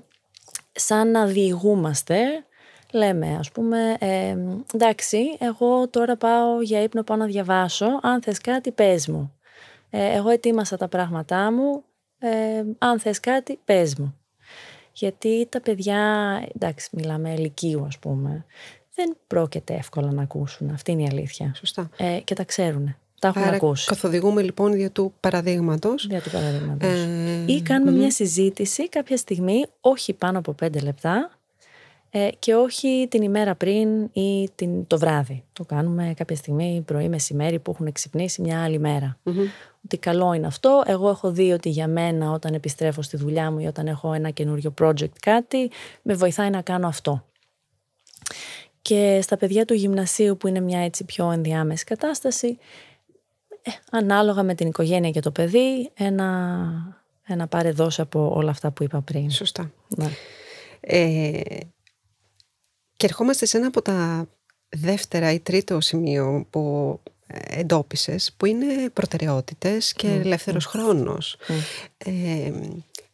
σαν 0.72 1.10
να 1.10 1.26
διηγούμαστε 1.26 2.44
λέμε 2.92 3.36
ας 3.38 3.50
πούμε 3.50 3.96
ε, 3.98 4.36
εντάξει 4.74 5.36
εγώ 5.38 5.88
τώρα 5.88 6.16
πάω 6.16 6.62
για 6.62 6.82
ύπνο 6.82 7.02
πάω 7.02 7.16
να 7.16 7.26
διαβάσω 7.26 7.86
αν 8.02 8.22
θες 8.22 8.38
κάτι 8.38 8.70
πες 8.70 9.08
μου. 9.08 9.32
Ε, 9.90 10.16
εγώ 10.16 10.30
ετοίμασα 10.30 10.76
τα 10.76 10.88
πράγματά 10.88 11.52
μου 11.52 11.84
ε, 12.18 12.62
αν 12.78 13.00
θες 13.00 13.20
κάτι 13.20 13.58
πες 13.64 13.96
μου. 13.96 14.18
Γιατί 14.92 15.46
τα 15.50 15.60
παιδιά, 15.60 16.00
εντάξει 16.54 16.88
μιλάμε 16.92 17.32
ηλικίου 17.32 17.84
ας 17.84 17.98
πούμε 17.98 18.46
δεν 18.94 19.16
πρόκειται 19.26 19.74
εύκολα 19.74 20.12
να 20.12 20.22
ακούσουν. 20.22 20.70
Αυτή 20.70 20.92
είναι 20.92 21.02
η 21.02 21.08
αλήθεια. 21.10 21.52
Σωστά. 21.54 21.90
ε, 21.96 22.20
και 22.24 22.34
τα 22.34 22.44
ξέρουν 22.44 22.96
τα 23.18 23.28
έχουν 23.28 23.42
Άρα 23.42 23.56
ακούσει 23.56 23.86
καθοδηγούμε 23.86 24.42
λοιπόν 24.42 24.72
δια 24.72 24.90
του 24.90 25.12
παραδείγματος. 25.20 26.06
για 26.06 26.20
του 26.20 26.30
παραδείγματος. 26.30 26.88
Ε, 26.90 27.44
Ή 27.46 27.62
κάνουμε 27.62 27.90
μια 27.90 28.10
συζήτηση 28.10 28.88
κάποια 28.88 29.16
στιγμή, 29.16 29.64
όχι 29.80 30.12
πάνω 30.12 30.38
από 30.38 30.52
πέντε 30.52 30.80
λεπτά 30.80 31.30
ε, 32.10 32.28
και 32.38 32.54
όχι 32.54 33.06
την 33.10 33.22
ημέρα 33.22 33.54
πριν 33.54 34.08
ή 34.12 34.50
την, 34.54 34.86
το 34.86 34.98
βράδυ. 34.98 35.44
Το 35.52 35.64
κάνουμε 35.64 36.12
κάποια 36.16 36.36
στιγμή 36.36 36.82
πρωί, 36.86 37.08
μεσημέρι 37.08 37.58
που 37.58 37.70
έχουν 37.70 37.92
ξυπνήσει 37.92 38.42
μια 38.42 38.62
άλλη 38.62 38.78
μέρα. 38.78 39.18
Ότι 39.84 39.96
καλό 39.98 40.32
είναι 40.32 40.46
αυτό. 40.46 40.82
Εγώ 40.86 41.08
έχω 41.08 41.30
δει 41.30 41.52
ότι 41.52 41.68
για 41.68 41.88
μένα 41.88 42.30
όταν 42.30 42.54
επιστρέφω 42.54 43.02
στη 43.02 43.16
δουλειά 43.16 43.50
μου 43.50 43.58
ή 43.58 43.66
όταν 43.66 43.86
έχω 43.86 44.12
ένα 44.12 44.30
καινούριο 44.30 44.74
project 44.82 45.18
κάτι, 45.20 45.70
με 46.02 46.14
βοηθάει 46.14 46.50
να 46.50 46.62
κάνω 46.62 46.86
αυτό. 46.86 47.24
Και 48.82 49.18
στα 49.22 49.36
παιδιά 49.36 49.64
του 49.64 49.74
γυμνασίου 49.74 50.36
που 50.36 50.48
είναι 50.48 50.60
μια 50.60 50.80
έτσι 50.80 51.04
πιο 51.04 51.30
ενδιάμεση 51.30 51.84
κατάσταση, 51.84 52.46
ε, 52.48 52.87
ανάλογα 53.90 54.42
με 54.42 54.54
την 54.54 54.66
οικογένεια 54.66 55.10
και 55.10 55.20
το 55.20 55.30
παιδί, 55.30 55.90
ένα, 55.94 57.00
ένα 57.26 57.46
πάρε 57.46 57.70
δώσε 57.70 58.02
από 58.02 58.32
όλα 58.34 58.50
αυτά 58.50 58.70
που 58.70 58.82
είπα 58.82 59.00
πριν. 59.00 59.30
Σωστά. 59.30 59.72
Ναι. 59.88 60.10
Ε, 60.80 61.40
και 62.96 63.06
ερχόμαστε 63.06 63.46
σε 63.46 63.56
ένα 63.56 63.66
από 63.66 63.82
τα 63.82 64.28
δεύτερα 64.68 65.32
ή 65.32 65.40
τρίτο 65.40 65.80
σημείο 65.80 66.46
που 66.50 67.00
εντόπισες, 67.50 68.32
που 68.36 68.46
είναι 68.46 68.90
προτεραιότητες 68.92 69.92
και 69.92 70.08
ελεύθερος 70.08 70.66
χρόνος. 70.66 71.36
Ε, 71.98 72.52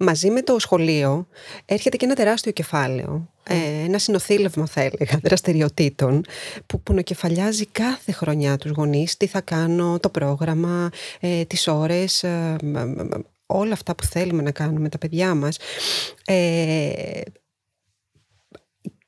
μαζί 0.04 0.30
με 0.30 0.42
το 0.42 0.58
σχολείο 0.58 1.26
έρχεται 1.64 1.96
και 1.96 2.04
ένα 2.04 2.14
τεράστιο 2.14 2.52
κεφάλαιο, 2.52 3.28
ε, 3.42 3.84
ένα 3.84 3.98
συνοθήλευμα 3.98 4.66
θα 4.66 4.80
έλεγα 4.80 5.18
δραστηριοτήτων 5.22 6.24
που 6.66 6.80
πονοκεφαλιάζει 6.80 7.66
κάθε 7.66 8.12
χρονιά 8.12 8.56
τους 8.56 8.70
γονείς, 8.70 9.16
τι 9.16 9.26
θα 9.26 9.40
κάνω, 9.40 9.98
το 10.00 10.08
πρόγραμμα, 10.08 10.90
ε, 11.20 11.44
τις 11.44 11.68
ώρες, 11.68 12.22
ε, 12.22 12.56
μ, 12.62 12.66
μ, 12.66 13.00
μ, 13.00 13.20
όλα 13.46 13.72
αυτά 13.72 13.94
που 13.94 14.04
θέλουμε 14.04 14.42
να 14.42 14.50
κάνουμε 14.50 14.80
με 14.80 14.88
τα 14.88 14.98
παιδιά 14.98 15.34
μας. 15.34 15.58
Ε, 16.24 17.20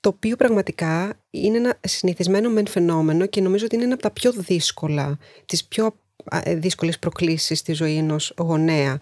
το 0.01 0.09
οποίο 0.09 0.37
πραγματικά 0.37 1.19
είναι 1.31 1.57
ένα 1.57 1.79
συνηθισμένο 1.81 2.51
μεν 2.51 2.67
φαινόμενο 2.67 3.27
και 3.27 3.41
νομίζω 3.41 3.65
ότι 3.65 3.75
είναι 3.75 3.85
ένα 3.85 3.95
από 3.95 4.03
τα 4.03 4.11
πιο 4.11 4.33
δύσκολα, 4.33 5.19
τις 5.47 5.65
πιο 5.65 5.85
α, 5.87 5.89
ε, 5.89 6.06
δύσκολες 6.57 6.99
προκλήσεις 6.99 7.59
στη 7.59 7.73
ζωή 7.73 7.97
ενός 7.97 8.35
γονέα. 8.39 8.99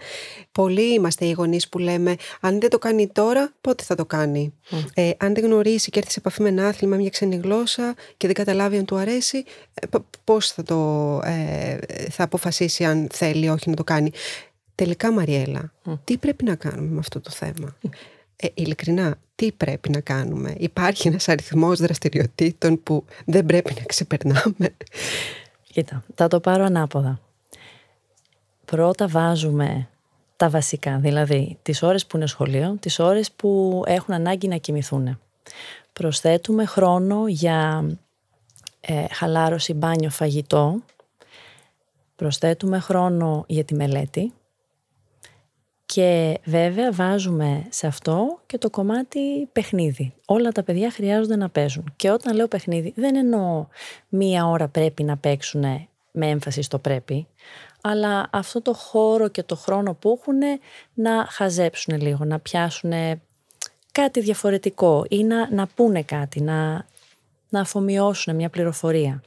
Πολλοί 0.53 0.93
είμαστε 0.95 1.25
οι 1.25 1.31
γονείς 1.33 1.69
που 1.69 1.79
λέμε 1.79 2.17
αν 2.41 2.61
δεν 2.61 2.71
το 2.71 2.79
κάνει 2.79 3.09
τώρα, 3.09 3.53
πότε 3.61 3.85
θα 3.85 3.95
το 3.95 4.07
κάνει. 4.07 4.53
Ε, 4.95 5.11
αν 5.17 5.35
δεν 5.35 5.45
γνωρίσει 5.45 5.91
και 5.91 5.99
έρθει 5.99 6.11
σε 6.11 6.19
επαφή 6.19 6.43
με 6.43 6.49
ένα 6.49 6.67
άθλημα, 6.67 6.97
μια 6.97 7.11
ξένη 7.11 7.37
γλώσσα 7.37 7.95
και 8.17 8.27
δεν 8.27 8.37
καταλάβει 8.37 8.77
αν 8.77 8.85
του 8.85 8.97
αρέσει, 8.97 9.45
ε, 9.75 9.87
π- 9.87 10.03
πώς 10.25 10.51
θα, 10.51 10.63
το, 10.63 11.21
ε, 11.25 11.77
θα 12.11 12.25
αποφασίσει 12.25 12.85
αν 12.85 13.09
θέλει 13.13 13.45
ή 13.45 13.49
όχι 13.49 13.71
να 13.71 13.77
το 13.77 13.85
κάνει. 13.85 14.11
Τελικά, 14.75 15.13
Μαριέλα, 15.13 15.73
τι 16.05 16.17
πρέπει 16.17 16.45
να 16.45 16.55
κάνουμε 16.55 16.89
με 16.89 16.99
αυτό 16.99 17.21
το 17.21 17.31
θέμα; 17.31 17.77
Ε, 18.37 18.47
ειλικρινά, 18.55 19.19
τι 19.35 19.53
πρέπει 19.53 19.91
να 19.91 20.01
κάνουμε; 20.01 20.55
Υπάρχει 20.59 21.09
ένας 21.09 21.29
αριθμός 21.29 21.81
δραστηριοτήτων 21.81 22.83
που 22.83 23.05
δεν 23.27 23.47
πρέπει 23.47 23.75
να 23.79 23.83
ξεπερνάμε. 23.85 24.75
Κοίτα, 25.75 26.05
θα 26.15 26.29
το 26.29 26.41
πάρω 26.41 26.65
ανάποδα. 26.65 27.21
Πρώτα 28.65 29.09
βάζουμε 29.09 29.89
τα 30.37 30.49
βασικά, 30.49 30.99
δηλαδή 30.99 31.59
τις 31.63 31.83
ώρες 31.83 32.07
που 32.07 32.17
είναι 32.17 32.27
σχολείο, 32.27 32.77
τις 32.81 32.99
ώρες 32.99 33.33
που 33.33 33.83
έχουν 33.87 34.15
ανάγκη 34.15 34.49
να 34.49 34.57
κοιμηθούν. 34.57 35.19
Προσθέτουμε 35.93 36.65
χρόνο 36.65 37.29
για 37.29 37.85
ε, 38.81 39.05
χαλάρωση, 39.11 39.73
μπάνιο, 39.73 40.11
φαγητό. 40.11 40.79
Προσθέτουμε 42.17 42.79
χρόνο 42.79 43.45
για 43.47 43.65
τη 43.65 43.75
μελέτη. 43.75 44.33
Και 45.87 46.41
βέβαια 46.45 46.93
βάζουμε 46.93 47.67
σε 47.69 47.87
αυτό 47.87 48.41
και 48.47 48.59
το 48.59 48.71
κομμάτι 48.71 49.49
παιχνίδι. 49.53 50.15
Όλα 50.27 50.53
τα 50.53 50.63
παιδιά 50.63 50.91
χρειάζονται 50.91 51.37
να 51.37 51.49
παίζουν. 51.49 51.93
Και 51.97 52.11
όταν 52.11 52.35
λέω 52.35 52.49
παιχνίδι 52.49 52.93
δεν 52.97 53.17
εννοώ 53.17 53.67
μία 54.09 54.47
ώρα 54.47 54.69
πρέπει 54.69 55.03
να 55.03 55.17
παίξουν 55.17 55.89
με 56.17 56.29
έμφαση 56.29 56.63
στο 56.63 56.79
πρέπει, 56.79 57.27
αλλά 57.81 58.29
αυτό 58.33 58.63
το 58.63 58.75
χώρο 58.75 59.29
και 59.29 59.43
το 59.43 59.57
χρόνο 59.57 59.95
που 59.95 60.19
έχουν 60.21 60.61
να 60.95 61.27
χαζέψουν 61.31 62.01
λίγο, 62.01 62.25
να 62.25 62.39
πιάσουν 62.39 62.93
κάτι 63.93 64.21
διαφορετικό 64.21 65.05
ή 65.09 65.25
να, 65.25 65.55
να 65.55 65.67
πούνε 65.67 66.03
κάτι, 66.03 66.41
να, 66.41 66.87
να 67.49 67.61
αφομοιώσουν 67.61 68.35
μια 68.35 68.51
πληροφορία. 68.51 69.23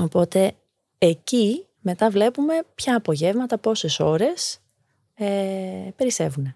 Οπότε 0.00 0.52
εκεί 0.98 1.66
μετά 1.80 2.10
βλέπουμε 2.10 2.62
ποια 2.74 2.96
απογεύματα, 2.96 3.58
πόσες 3.58 4.00
ώρες 4.00 4.61
ε, 5.14 5.88
περισσεύουν. 5.96 6.54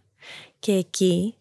Και 0.59 0.73
εκεί 0.73 1.35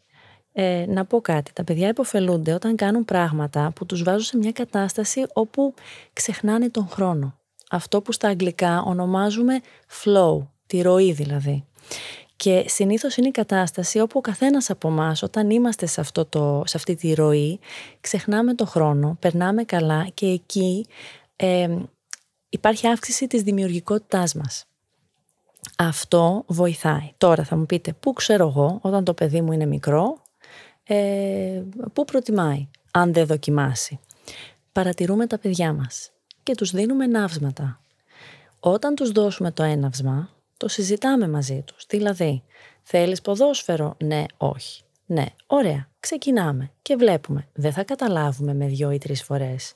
ε, 0.52 0.86
να 0.88 1.06
πω 1.06 1.22
κάτι. 1.22 1.54
Τα 1.54 1.64
παιδιά 1.64 1.88
υποφελούνται 1.88 2.54
όταν 2.54 2.76
κάνουν 2.76 3.06
πράγματα 3.06 3.72
που 3.76 3.86
τους 3.86 4.04
βάζουν 4.04 4.22
σε 4.22 4.38
μια 4.38 4.52
κατάσταση 4.52 5.26
όπου 5.34 5.74
ξεχνάνε 6.14 6.70
τον 6.70 6.88
χρόνο. 6.88 7.40
Αυτό 7.70 8.02
που 8.02 8.12
στα 8.12 8.28
αγγλικά 8.28 8.82
ονομάζουμε 8.82 9.62
flow, 10.04 10.48
τη 10.68 10.82
ροή 10.82 11.12
δηλαδή. 11.12 11.66
Και 12.36 12.66
συνήθως 12.68 13.18
είναι 13.18 13.28
η 13.28 13.32
κατάσταση 13.32 14.00
όπου 14.00 14.18
ο 14.18 14.22
καθένας 14.22 14.70
από 14.70 14.88
εμάς, 14.88 15.24
όταν 15.24 15.50
είμαστε 15.50 15.86
σε, 15.86 16.02
αυτό 16.02 16.26
το, 16.26 16.64
σε 16.66 16.78
αυτή 16.78 16.96
τη 16.96 17.14
ροή, 17.14 17.60
ξεχνάμε 18.02 18.54
τον 18.54 18.68
χρόνο, 18.68 19.18
περνάμε 19.20 19.64
καλά 19.64 20.08
και 20.14 20.26
εκεί 20.26 20.86
ε, 21.36 21.78
υπάρχει 22.50 22.88
αύξηση 22.88 23.28
της 23.28 23.42
δημιουργικότητάς 23.42 24.34
μας. 24.34 24.66
Αυτό 25.78 26.44
βοηθάει. 26.48 27.12
Τώρα 27.18 27.44
θα 27.44 27.56
μου 27.56 27.66
πείτε, 27.66 27.94
πού 27.94 28.14
ξέρω 28.14 28.48
εγώ 28.48 28.80
όταν 28.82 29.04
το 29.04 29.14
παιδί 29.14 29.42
μου 29.42 29.52
είναι 29.52 29.66
μικρό, 29.66 30.22
ε, 30.84 31.64
πού 31.94 32.06
προτιμάει, 32.06 32.68
αν 32.92 33.14
δεν 33.14 33.26
δοκιμάσει. 33.26 34.00
Παρατηρούμε 34.72 35.28
τα 35.28 35.38
παιδιά 35.38 35.74
μας 35.74 36.12
και 36.44 36.56
τους 36.56 36.72
δίνουμε 36.72 37.08
ναύσματα. 37.08 37.80
Όταν 38.60 38.96
τους 38.96 39.12
δώσουμε 39.12 39.52
το 39.52 39.64
έναυσμα, 39.64 40.30
το 40.58 40.68
συζητάμε 40.68 41.28
μαζί 41.28 41.64
τους. 41.66 41.86
Δηλαδή, 41.90 42.44
θέλεις 42.84 43.22
ποδόσφαιρο, 43.22 43.96
ναι, 44.04 44.24
όχι. 44.38 44.84
Ναι, 45.06 45.26
ωραία, 45.48 45.90
ξεκινάμε 46.00 46.72
και 46.82 46.96
βλέπουμε. 46.96 47.48
Δεν 47.54 47.72
θα 47.72 47.84
καταλάβουμε 47.84 48.54
με 48.54 48.68
δυο 48.68 48.92
ή 48.92 48.98
τρεις 48.98 49.24
φορές. 49.24 49.74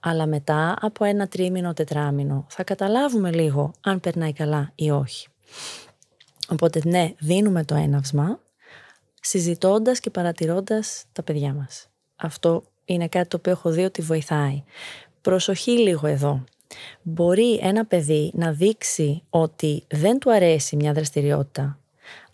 Αλλά 0.00 0.26
μετά 0.26 0.76
από 0.80 1.04
ένα 1.04 1.28
τρίμηνο, 1.28 1.72
τετράμινο, 1.72 2.46
θα 2.48 2.64
καταλάβουμε 2.64 3.32
λίγο 3.32 3.72
αν 3.80 4.00
περνάει 4.00 4.32
καλά 4.32 4.72
ή 4.74 4.90
όχι. 4.90 5.28
Οπότε 6.48 6.80
ναι, 6.84 7.12
δίνουμε 7.18 7.64
το 7.64 7.74
έναυσμα, 7.74 8.40
συζητώντας 9.20 10.00
και 10.00 10.10
παρατηρώντας 10.10 11.04
τα 11.12 11.22
παιδιά 11.22 11.54
μας. 11.54 11.88
Αυτό 12.16 12.62
είναι 12.84 13.08
κάτι 13.08 13.28
το 13.28 13.36
οποίο 13.36 13.52
έχω 13.52 13.70
δει 13.70 13.84
ότι 13.84 14.02
βοηθάει. 14.02 14.62
Προσοχή 15.20 15.70
λίγο 15.70 16.06
εδώ. 16.06 16.44
Μπορεί 17.02 17.58
ένα 17.62 17.84
παιδί 17.84 18.30
να 18.34 18.52
δείξει 18.52 19.22
ότι 19.30 19.84
δεν 19.88 20.18
του 20.18 20.32
αρέσει 20.32 20.76
μια 20.76 20.92
δραστηριότητα, 20.92 21.78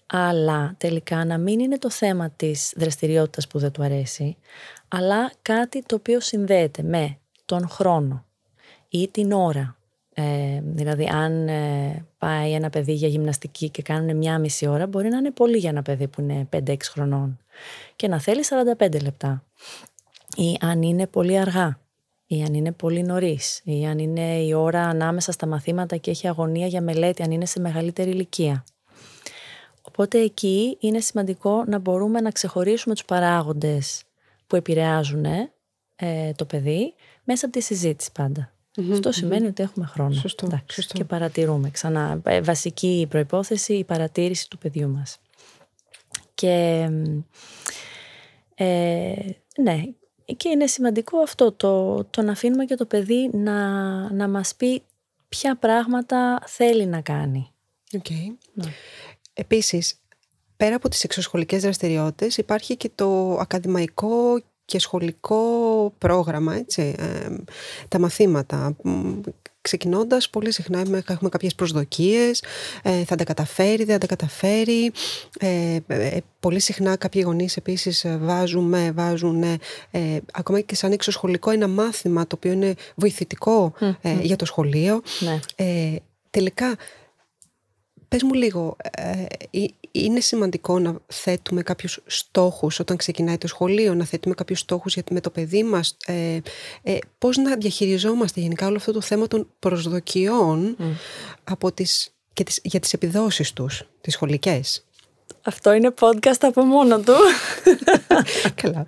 αλλά 0.07 0.75
τελικά 0.79 1.25
να 1.25 1.39
μην 1.39 1.61
είναι 1.61 1.79
το 1.79 1.91
θέμα 1.91 2.31
της 2.31 2.73
δραστηριότητας 2.77 3.47
που 3.47 3.59
δεν 3.59 3.71
του 3.71 3.83
αρέσει, 3.83 4.37
αλλά 4.89 5.33
κάτι 5.43 5.83
το 5.83 5.95
οποίο 5.95 6.21
συνδέεται 6.21 6.83
με 6.83 7.19
τον 7.45 7.69
χρόνο 7.69 8.25
ή 8.89 9.09
την 9.09 9.33
ώρα. 9.33 9.78
Ε, 10.21 10.61
δηλαδή, 10.65 11.05
αν 11.05 11.49
ε, 11.49 12.05
πάει 12.19 12.53
ένα 12.53 12.71
παιδί 12.71 12.93
για 12.93 13.09
γυμναστική 13.09 13.69
και 13.71 13.83
κάνουν 13.83 14.17
μια 14.17 14.39
μισή 14.39 14.67
ώρα, 14.67 14.87
μπορεί 14.87 15.09
να 15.09 15.17
είναι 15.17 15.31
πολύ 15.31 15.59
για 15.59 15.71
ένα 15.71 15.83
παιδί 15.83 16.09
που 16.09 16.21
είναι 16.21 16.49
5-6 16.57 16.77
χρονών 16.83 17.39
και 17.97 18.09
να 18.09 18.21
θέλει 18.21 18.45
45 18.79 19.03
λεπτά. 19.03 19.45
Ή 20.37 20.57
αν 20.61 20.83
είναι 20.83 21.07
πολύ 21.07 21.39
αργά 21.39 21.79
ή 22.27 22.43
αν 22.43 22.55
είναι 22.55 22.73
πολύ 22.73 23.03
νωρίς, 23.03 23.61
ή 23.65 23.87
αν 23.87 23.99
είναι 23.99 24.43
η 24.43 24.53
ώρα 24.53 24.83
ανάμεσα 24.83 25.33
στα 25.33 25.47
μαθήματα 25.47 25.97
και 25.97 26.11
έχει 26.11 26.29
αγωνία 26.29 26.67
για 26.67 26.81
μελέτη, 26.81 27.23
αν 27.23 27.31
είναι 27.31 27.47
σε 27.47 27.61
μεγαλύτερη 27.61 28.11
ηλικία. 28.11 28.65
Οπότε 29.83 30.19
εκεί 30.19 30.77
είναι 30.81 31.01
σημαντικό 31.01 31.65
να 31.67 31.79
μπορούμε 31.79 32.21
να 32.21 32.31
ξεχωρίσουμε 32.31 32.95
τους 32.95 33.05
παράγοντες 33.05 34.03
που 34.47 34.57
επηρεάζουν 34.57 35.25
ε, 35.97 36.33
το 36.37 36.45
παιδί 36.45 36.95
μέσα 37.25 37.47
από 37.47 37.55
τη 37.55 37.63
συζήτηση 37.63 38.13
Αυτό 38.93 39.13
σημαίνει 39.13 39.47
ότι 39.47 39.63
έχουμε 39.63 39.87
χρόνο. 39.87 40.15
Σωστό, 40.15 40.63
Και 40.93 41.05
παρατηρούμε 41.05 41.71
ξανά. 41.71 42.21
Ε, 42.25 42.41
βασική 42.41 43.07
προϋπόθεση 43.11 43.75
η 43.75 43.85
παρατήρηση 43.85 44.49
του 44.51 44.59
παιδιού 44.59 44.89
μας. 44.89 45.19
Και 46.35 46.89
ε, 48.55 49.15
ναι, 49.63 49.83
και 50.37 50.49
είναι 50.49 50.67
σημαντικό 50.67 51.19
αυτό 51.19 51.53
το, 51.53 52.05
το 52.05 52.23
να 52.23 52.33
αφήνουμε 52.33 52.65
και 52.65 52.75
το 52.75 52.87
παιδί 52.87 53.31
να, 53.33 53.59
να 54.13 54.29
μας 54.29 54.55
πει 54.55 54.83
ποια 55.29 55.57
πράγματα 55.57 56.43
θέλει 56.47 56.87
να 56.87 57.01
κάνει. 57.01 57.51
Okay. 57.93 58.37
Ναι. 58.53 58.73
Επίσης, 59.35 60.01
πέρα 60.57 60.77
από 60.77 60.89
τις 60.89 61.05
εξωσχολικές 61.05 61.63
δραστηριότητες 61.63 62.37
υπάρχει 62.37 62.77
και 62.77 62.91
το 62.95 63.39
ακαδημαϊκό 63.39 64.43
και 64.69 64.79
σχολικό 64.79 65.43
πρόγραμμα, 65.99 66.57
έτσι, 66.57 66.95
ε, 66.99 67.29
τα 67.89 67.99
μαθήματα 67.99 68.77
ξεκινώντας 69.61 70.29
πολύ 70.31 70.53
συχνά 70.53 71.03
έχουμε 71.07 71.29
κάποιες 71.29 71.55
προσδοκίες, 71.55 72.43
ε, 72.83 73.05
θα 73.05 73.17
τα 73.17 73.25
καταφέρει, 73.25 73.85
δεν 73.85 73.95
θα 73.95 73.99
τα 73.99 74.07
καταφέρει. 74.07 74.93
Ε, 75.39 75.77
ε, 75.87 76.19
πολύ 76.41 76.61
συχνά 76.61 76.97
κάποιοι 76.97 77.23
γονείς 77.25 77.57
επίσης 77.57 78.07
βάζουν, 78.19 78.75
βάζουν 78.95 79.45
ακόμα 80.33 80.61
και 80.61 80.75
σαν 80.75 80.93
εξωσχολικό 80.93 81.51
ένα 81.51 81.69
μάθημα 81.69 82.27
το 82.27 82.37
οποίο 82.37 82.53
είναι 82.53 82.75
βοηθητικό 82.95 83.73
για 84.21 84.37
το 84.37 84.45
σχολείο. 84.45 85.03
Ναι. 85.21 85.41
τελικά 86.31 86.77
Πες 88.09 88.23
μου 88.23 88.35
λίγο, 88.35 88.77
ε, 88.91 89.25
ε, 89.51 89.65
είναι 89.93 90.21
σημαντικό 90.21 90.79
να 90.79 90.99
θέτουμε 91.07 91.63
κάποιους 91.63 92.01
στόχους 92.07 92.79
όταν 92.79 92.97
ξεκινάει 92.97 93.39
το 93.39 93.47
σχολείο, 93.47 93.95
να 93.95 94.05
θέτουμε 94.05 94.35
κάποιους 94.35 94.59
στόχους 94.59 94.97
με 95.11 95.21
το 95.21 95.31
παιδί 95.31 95.63
μας, 95.63 95.97
ε, 96.07 96.39
ε, 96.83 96.99
πώς 97.19 97.37
να 97.37 97.57
διαχειριζόμαστε 97.57 98.41
γενικά 98.41 98.67
όλο 98.67 98.77
αυτό 98.77 98.93
το 98.93 99.01
θέμα 99.01 99.27
των 99.27 99.49
προσδοκιών 99.59 100.77
από 101.45 101.73
τις, 101.73 102.15
και 102.33 102.45
τις, 102.45 102.61
για 102.63 102.81
τις 102.81 102.93
επιδόσεις 102.93 103.53
τους, 103.53 103.83
τις 104.01 104.13
σχολικές. 104.13 104.88
Αυτό 105.43 105.73
είναι 105.73 105.95
podcast 106.01 106.39
από 106.41 106.63
μόνο 106.63 106.99
του. 106.99 107.15
Καλά. 108.63 108.87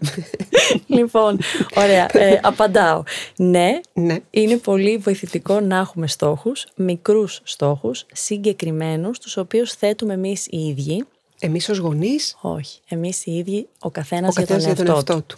λοιπόν, 0.87 1.39
ωραία. 1.77 2.09
Ε, 2.13 2.41
απαντάω. 2.43 3.03
Ναι, 3.37 3.81
ναι, 3.93 4.17
είναι 4.31 4.57
πολύ 4.57 4.97
βοηθητικό 4.97 5.61
να 5.61 5.77
έχουμε 5.77 6.07
στόχους, 6.07 6.67
μικρούς 6.75 7.41
στόχους, 7.43 8.07
συγκεκριμένους, 8.13 9.19
τους 9.19 9.37
οποίους 9.37 9.73
θέτουμε 9.73 10.15
εμείς 10.15 10.47
οι 10.47 10.59
ίδιοι. 10.67 11.05
Εμείς 11.41 11.69
ως 11.69 11.79
γονείς; 11.79 12.37
Όχι. 12.41 12.81
Εμείς 12.89 13.27
οι 13.27 13.31
ίδιοι, 13.31 13.69
ο 13.79 13.91
καθένας, 13.91 14.37
ο 14.37 14.41
για, 14.41 14.47
τον 14.47 14.59
για 14.59 14.75
τον 14.75 14.87
εαυτό 14.87 15.23
του. 15.23 15.37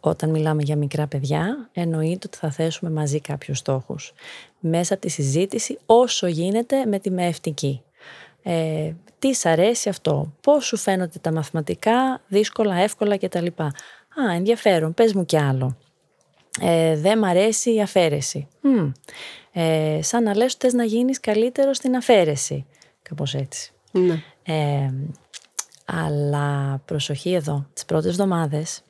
Όταν 0.00 0.30
μιλάμε 0.30 0.62
για 0.62 0.76
μικρά 0.76 1.06
παιδιά, 1.06 1.68
εννοείται 1.72 2.26
ότι 2.26 2.36
θα 2.36 2.50
θέσουμε 2.50 2.90
μαζί 2.90 3.20
κάποιους 3.20 3.58
στόχους. 3.58 4.12
Μέσα 4.60 4.94
από 4.94 5.02
τη 5.02 5.08
συζήτηση, 5.08 5.78
όσο 5.86 6.26
γίνεται 6.26 6.84
με 6.86 6.98
τη 6.98 7.10
μεευτική. 7.10 7.82
Ε, 8.50 8.94
τι 9.18 9.34
σ' 9.34 9.46
αρέσει 9.46 9.88
αυτό, 9.88 10.32
πώς 10.40 10.66
σου 10.66 10.76
φαίνονται 10.76 11.18
τα 11.18 11.32
μαθηματικά, 11.32 12.20
δύσκολα, 12.28 12.76
εύκολα 12.76 13.18
κτλ. 13.18 13.46
Α, 13.46 14.34
ενδιαφέρον, 14.34 14.94
πες 14.94 15.12
μου 15.14 15.24
κι 15.24 15.38
άλλο. 15.38 15.76
Ε, 16.60 16.96
δεν 16.96 17.18
μ' 17.18 17.24
αρέσει 17.24 17.74
η 17.74 17.82
αφαίρεση. 17.82 18.48
Ε, 19.52 19.98
σαν 20.02 20.22
να 20.22 20.36
λες 20.36 20.54
ότι 20.54 20.76
να 20.76 20.84
γίνεις 20.84 21.20
καλύτερος 21.20 21.76
στην 21.76 21.96
αφαίρεση. 21.96 22.66
Κάπως 23.02 23.34
έτσι. 23.34 23.72
Ναι. 23.92 24.22
Ε, 24.42 24.92
αλλά 25.84 26.78
προσοχή 26.84 27.32
εδώ, 27.32 27.66
τις 27.72 27.84
πρώτες 27.84 28.10
εβδομάδες 28.10 28.82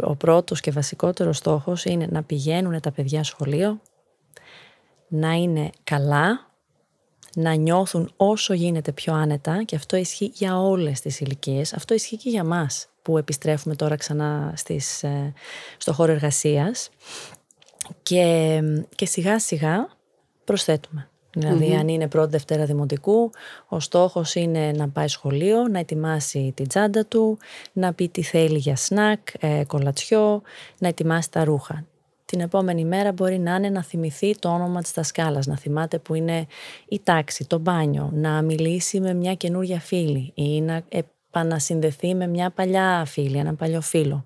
ο 0.00 0.16
πρώτος 0.16 0.60
και 0.60 0.70
βασικότερος 0.70 1.36
στόχος 1.36 1.84
είναι 1.84 2.06
να 2.10 2.22
πηγαίνουν 2.22 2.80
τα 2.80 2.92
παιδιά 2.92 3.24
σχολείο, 3.24 3.80
να 5.08 5.32
είναι 5.32 5.70
καλά, 5.84 6.49
να 7.34 7.54
νιώθουν 7.54 8.12
όσο 8.16 8.54
γίνεται 8.54 8.92
πιο 8.92 9.14
άνετα 9.14 9.62
και 9.64 9.76
αυτό 9.76 9.96
ισχύει 9.96 10.32
για 10.34 10.60
όλες 10.60 11.00
τις 11.00 11.20
ηλικίες. 11.20 11.72
Αυτό 11.72 11.94
ισχύει 11.94 12.16
και 12.16 12.30
για 12.30 12.44
μας 12.44 12.88
που 13.02 13.18
επιστρέφουμε 13.18 13.74
τώρα 13.74 13.96
ξανά 13.96 14.52
στις, 14.56 15.02
ε, 15.02 15.32
στο 15.76 15.92
χώρο 15.92 16.12
εργασίας 16.12 16.90
και, 18.02 18.60
και 18.94 19.06
σιγά 19.06 19.38
σιγά 19.38 19.88
προσθέτουμε. 20.44 21.08
Δηλαδή, 21.32 21.74
αν 21.74 21.88
είναι 21.88 22.08
πρώτη 22.08 22.30
Δευτέρα 22.30 22.64
Δημοτικού, 22.64 23.30
ο 23.68 23.80
στόχος 23.80 24.34
είναι 24.34 24.72
να 24.76 24.88
πάει 24.88 25.08
σχολείο, 25.08 25.68
να 25.68 25.78
ετοιμάσει 25.78 26.52
την 26.56 26.68
τσάντα 26.68 27.06
του, 27.06 27.38
να 27.72 27.92
πει 27.92 28.08
τι 28.08 28.22
θέλει 28.22 28.58
για 28.58 28.76
σνακ, 28.76 29.18
ε, 29.40 29.64
κολατσιό, 29.66 30.42
να 30.78 30.88
ετοιμάσει 30.88 31.30
τα 31.30 31.44
ρούχα 31.44 31.84
την 32.30 32.40
επόμενη 32.40 32.84
μέρα 32.84 33.12
μπορεί 33.12 33.38
να 33.38 33.54
είναι 33.54 33.68
να 33.68 33.82
θυμηθεί 33.82 34.38
το 34.38 34.48
όνομα 34.48 34.82
της 34.82 34.92
δασκάλας, 34.92 35.46
να 35.46 35.56
θυμάται 35.56 35.98
που 35.98 36.14
είναι 36.14 36.46
η 36.88 37.00
τάξη, 37.04 37.46
το 37.46 37.58
μπάνιο, 37.58 38.10
να 38.14 38.42
μιλήσει 38.42 39.00
με 39.00 39.14
μια 39.14 39.34
καινούρια 39.34 39.80
φίλη 39.80 40.32
ή 40.34 40.60
να 40.60 40.82
επανασυνδεθεί 40.88 42.14
με 42.14 42.26
μια 42.26 42.50
παλιά 42.50 43.04
φίλη, 43.06 43.36
ένα 43.38 43.54
παλιό 43.54 43.80
φίλο 43.80 44.24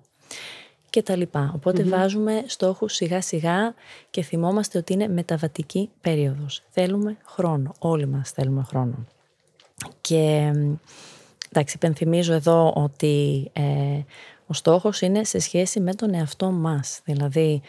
και 0.89 1.01
τα 1.01 1.15
λοιπά. 1.15 1.51
Οπότε 1.55 1.83
βάζουμε 1.83 2.43
στόχους 2.45 2.93
σιγά 2.93 3.21
σιγά 3.21 3.73
και 4.09 4.21
θυμόμαστε 4.21 4.77
ότι 4.77 4.93
είναι 4.93 5.07
μεταβατική 5.07 5.89
περίοδος. 6.01 6.61
Θέλουμε 6.69 7.17
χρόνο, 7.25 7.73
όλοι 7.79 8.05
μας 8.07 8.31
θέλουμε 8.31 8.63
χρόνο. 8.63 9.05
Και 10.01 10.51
εντάξει, 11.49 11.75
υπενθυμίζω 11.75 12.33
εδώ 12.33 12.73
ότι 12.75 13.49
ε, 13.53 13.63
ο 14.47 14.53
στόχος 14.53 15.01
είναι 15.01 15.23
σε 15.23 15.39
σχέση 15.39 15.79
με 15.79 15.93
τον 15.93 16.13
εαυτό 16.13 16.51
μας. 16.51 16.99
Δηλαδή, 17.03 17.61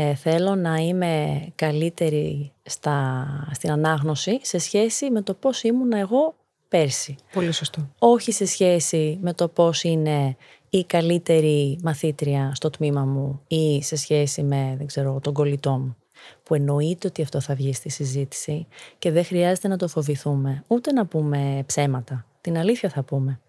ε, 0.00 0.14
θέλω 0.14 0.54
να 0.54 0.76
είμαι 0.76 1.44
καλύτερη 1.54 2.52
στα, 2.62 3.26
στην 3.52 3.70
ανάγνωση 3.70 4.38
σε 4.42 4.58
σχέση 4.58 5.10
με 5.10 5.22
το 5.22 5.34
πώς 5.34 5.62
ήμουν 5.62 5.92
εγώ 5.92 6.34
πέρσι. 6.68 7.16
Πολύ 7.32 7.52
σωστό. 7.52 7.88
Όχι 7.98 8.32
σε 8.32 8.46
σχέση 8.46 9.18
με 9.22 9.32
το 9.32 9.48
πώς 9.48 9.82
είναι 9.82 10.36
η 10.70 10.84
καλύτερη 10.84 11.78
μαθήτρια 11.82 12.52
στο 12.54 12.70
τμήμα 12.70 13.04
μου 13.04 13.40
ή 13.46 13.82
σε 13.82 13.96
σχέση 13.96 14.42
με, 14.42 14.74
δεν 14.78 14.86
ξέρω, 14.86 15.18
τον 15.22 15.32
κολλητό 15.32 15.70
μου. 15.70 15.96
Που 16.42 16.54
εννοείται 16.54 17.06
ότι 17.06 17.22
αυτό 17.22 17.40
θα 17.40 17.54
βγει 17.54 17.72
στη 17.72 17.88
συζήτηση 17.88 18.66
και 18.98 19.10
δεν 19.10 19.24
χρειάζεται 19.24 19.68
να 19.68 19.76
το 19.76 19.88
φοβηθούμε, 19.88 20.64
ούτε 20.66 20.92
να 20.92 21.06
πούμε 21.06 21.62
ψέματα. 21.66 22.24
Την 22.40 22.58
αλήθεια 22.58 22.88
θα 22.88 23.02
πούμε. 23.02 23.40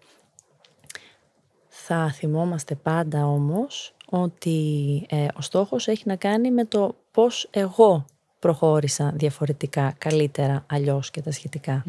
Θα 1.68 2.12
θυμόμαστε 2.12 2.74
πάντα 2.74 3.26
όμως 3.26 3.94
ότι 4.10 5.06
ε, 5.08 5.26
ο 5.34 5.40
στόχος 5.40 5.88
έχει 5.88 6.02
να 6.06 6.16
κάνει 6.16 6.50
με 6.50 6.64
το 6.64 6.96
πώς 7.10 7.48
εγώ 7.50 8.04
προχώρησα 8.38 9.12
διαφορετικά, 9.14 9.94
καλύτερα, 9.98 10.64
αλλιώς 10.68 11.10
και 11.10 11.22
τα 11.22 11.30
σχετικα 11.30 11.84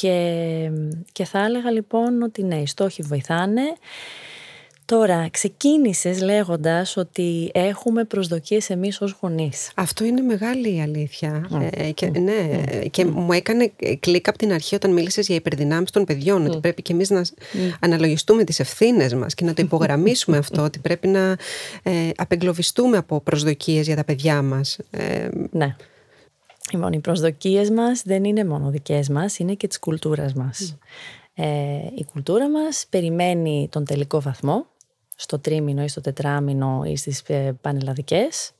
και, 0.00 0.70
και 1.12 1.24
θα 1.24 1.44
έλεγα 1.44 1.70
λοιπόν 1.70 2.22
ότι 2.22 2.42
ναι, 2.42 2.56
οι 2.56 2.66
στόχοι 2.66 3.02
βοηθάνε. 3.02 3.62
Τώρα, 4.86 5.28
ξεκίνησες 5.30 6.22
λέγοντας 6.22 6.96
ότι 6.96 7.50
έχουμε 7.54 8.04
προσδοκίες 8.04 8.70
εμείς 8.70 9.00
ως 9.00 9.18
γονείς. 9.20 9.70
Αυτό 9.74 10.04
είναι 10.04 10.20
μεγάλη 10.20 10.82
αλήθεια. 10.82 11.48
Ε, 11.70 11.90
και, 11.90 12.10
ναι, 12.10 12.60
και 12.90 13.04
μου 13.04 13.32
έκανε 13.32 13.72
κλικ 14.00 14.28
από 14.28 14.38
την 14.38 14.52
αρχή 14.52 14.74
όταν 14.74 14.92
μίλησες 14.92 15.26
για 15.26 15.36
υπερδυνάμεις 15.36 15.90
των 15.90 16.04
παιδιών, 16.04 16.46
ότι 16.46 16.58
πρέπει 16.60 16.82
και 16.82 16.92
εμείς 16.92 17.10
να 17.10 17.22
αναλογιστούμε 17.80 18.44
τις 18.44 18.60
ευθύνες 18.60 19.14
μας 19.14 19.34
και 19.34 19.44
να 19.44 19.54
το 19.54 19.62
υπογραμμίσουμε 19.66 20.36
αυτό, 20.36 20.62
ότι 20.62 20.78
πρέπει 20.78 21.08
να 21.08 21.36
ε, 21.82 22.10
απεγκλωβιστούμε 22.16 22.96
από 22.96 23.20
προσδοκίες 23.20 23.86
για 23.86 23.96
τα 23.96 24.04
παιδιά 24.04 24.42
μας. 24.42 24.78
Ε, 24.90 25.28
ναι. 25.50 25.76
Λοιπόν, 26.72 26.92
οι 26.92 27.00
προσδοκίες 27.00 27.70
μας 27.70 28.02
δεν 28.04 28.24
είναι 28.24 28.44
μόνο 28.44 28.70
δικές 28.70 29.08
μας, 29.08 29.38
είναι 29.38 29.54
και 29.54 29.66
της 29.66 29.78
κουλτούρας 29.78 30.32
μας. 30.32 30.76
Ε, 31.34 31.46
η 31.94 32.04
κουλτούρα 32.12 32.50
μας 32.50 32.86
περιμένει 32.90 33.68
τον 33.70 33.84
τελικό 33.84 34.20
βαθμό, 34.20 34.66
στο 35.16 35.38
τρίμηνο 35.38 35.82
ή 35.82 35.88
στο 35.88 36.00
τετράμινο 36.00 36.82
ή 36.86 36.96
στις 36.96 37.22
ε, 37.26 37.56
πανελλαδικές. 37.60 38.52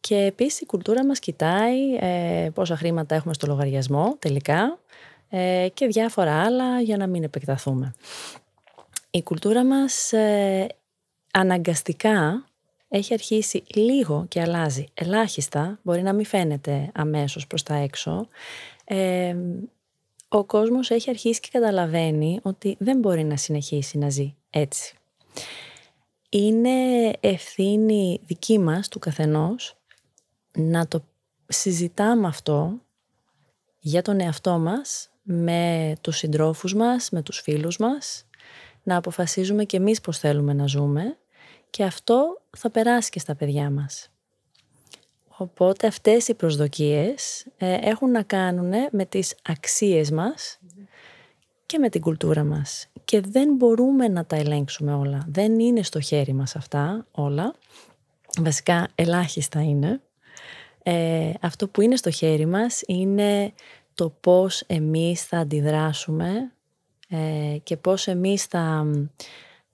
Και 0.00 0.16
επίσης 0.16 0.60
η 0.60 0.66
κουλτούρα 0.66 1.06
μας 1.06 1.18
κοιτάει 1.18 1.94
ε, 2.00 2.50
πόσα 2.54 2.76
χρήματα 2.76 3.14
έχουμε 3.14 3.34
στο 3.34 3.46
λογαριασμό 3.46 4.16
τελικά 4.18 4.78
ε, 5.28 5.68
και 5.74 5.86
διάφορα 5.86 6.42
άλλα 6.42 6.80
για 6.80 6.96
να 6.96 7.06
μην 7.06 7.22
επεκταθούμε. 7.22 7.94
Η 9.10 9.22
κουλτούρα 9.22 9.64
μας 9.64 10.12
ε, 10.12 10.66
αναγκαστικά 11.32 12.44
έχει 12.88 13.12
αρχίσει 13.12 13.64
λίγο 13.74 14.26
και 14.28 14.40
αλλάζει 14.40 14.86
ελάχιστα, 14.94 15.78
μπορεί 15.82 16.02
να 16.02 16.12
μην 16.12 16.24
φαίνεται 16.24 16.90
αμέσως 16.94 17.46
προς 17.46 17.62
τα 17.62 17.74
έξω, 17.74 18.28
ε, 18.84 19.36
ο 20.28 20.44
κόσμος 20.44 20.90
έχει 20.90 21.10
αρχίσει 21.10 21.40
και 21.40 21.48
καταλαβαίνει 21.52 22.40
ότι 22.42 22.76
δεν 22.78 22.98
μπορεί 22.98 23.24
να 23.24 23.36
συνεχίσει 23.36 23.98
να 23.98 24.08
ζει 24.10 24.34
έτσι. 24.50 24.96
Είναι 26.36 27.10
ευθύνη 27.20 28.20
δική 28.26 28.58
μας, 28.58 28.88
του 28.88 28.98
καθενός, 28.98 29.76
να 30.54 30.88
το 30.88 31.04
συζητάμε 31.48 32.26
αυτό 32.26 32.80
για 33.78 34.02
τον 34.02 34.20
εαυτό 34.20 34.58
μας, 34.58 35.10
με 35.22 35.94
τους 36.00 36.16
συντρόφους 36.16 36.74
μας, 36.74 37.10
με 37.10 37.22
τους 37.22 37.40
φίλους 37.40 37.76
μας, 37.76 38.26
να 38.82 38.96
αποφασίζουμε 38.96 39.64
και 39.64 39.76
εμείς 39.76 40.00
πώς 40.00 40.18
θέλουμε 40.18 40.52
να 40.52 40.66
ζούμε 40.66 41.18
και 41.70 41.84
αυτό 41.84 42.42
θα 42.56 42.70
περάσει 42.70 43.10
και 43.10 43.18
στα 43.18 43.34
παιδιά 43.34 43.70
μας. 43.70 44.08
Οπότε 45.28 45.86
αυτές 45.86 46.28
οι 46.28 46.34
προσδοκίες 46.34 47.46
ε, 47.56 47.78
έχουν 47.80 48.10
να 48.10 48.22
κάνουν 48.22 48.72
με 48.90 49.04
τις 49.04 49.34
αξίες 49.42 50.10
μας 50.10 50.58
και 51.74 51.80
με 51.80 51.88
την 51.88 52.00
κουλτούρα 52.00 52.44
μας. 52.44 52.88
Και 53.04 53.20
δεν 53.20 53.54
μπορούμε 53.54 54.08
να 54.08 54.24
τα 54.24 54.36
ελέγξουμε 54.36 54.94
όλα. 54.94 55.26
Δεν 55.28 55.58
είναι 55.58 55.82
στο 55.82 56.00
χέρι 56.00 56.32
μας 56.32 56.56
αυτά 56.56 57.06
όλα. 57.10 57.54
Βασικά 58.40 58.88
ελάχιστα 58.94 59.62
είναι. 59.62 60.00
Ε, 60.82 61.30
αυτό 61.40 61.68
που 61.68 61.80
είναι 61.80 61.96
στο 61.96 62.10
χέρι 62.10 62.46
μας 62.46 62.82
είναι 62.86 63.52
το 63.94 64.16
πώς 64.20 64.60
εμείς 64.66 65.22
θα 65.24 65.38
αντιδράσουμε 65.38 66.52
ε, 67.08 67.56
και 67.62 67.76
πώς 67.76 68.06
εμείς 68.06 68.44
θα 68.44 68.86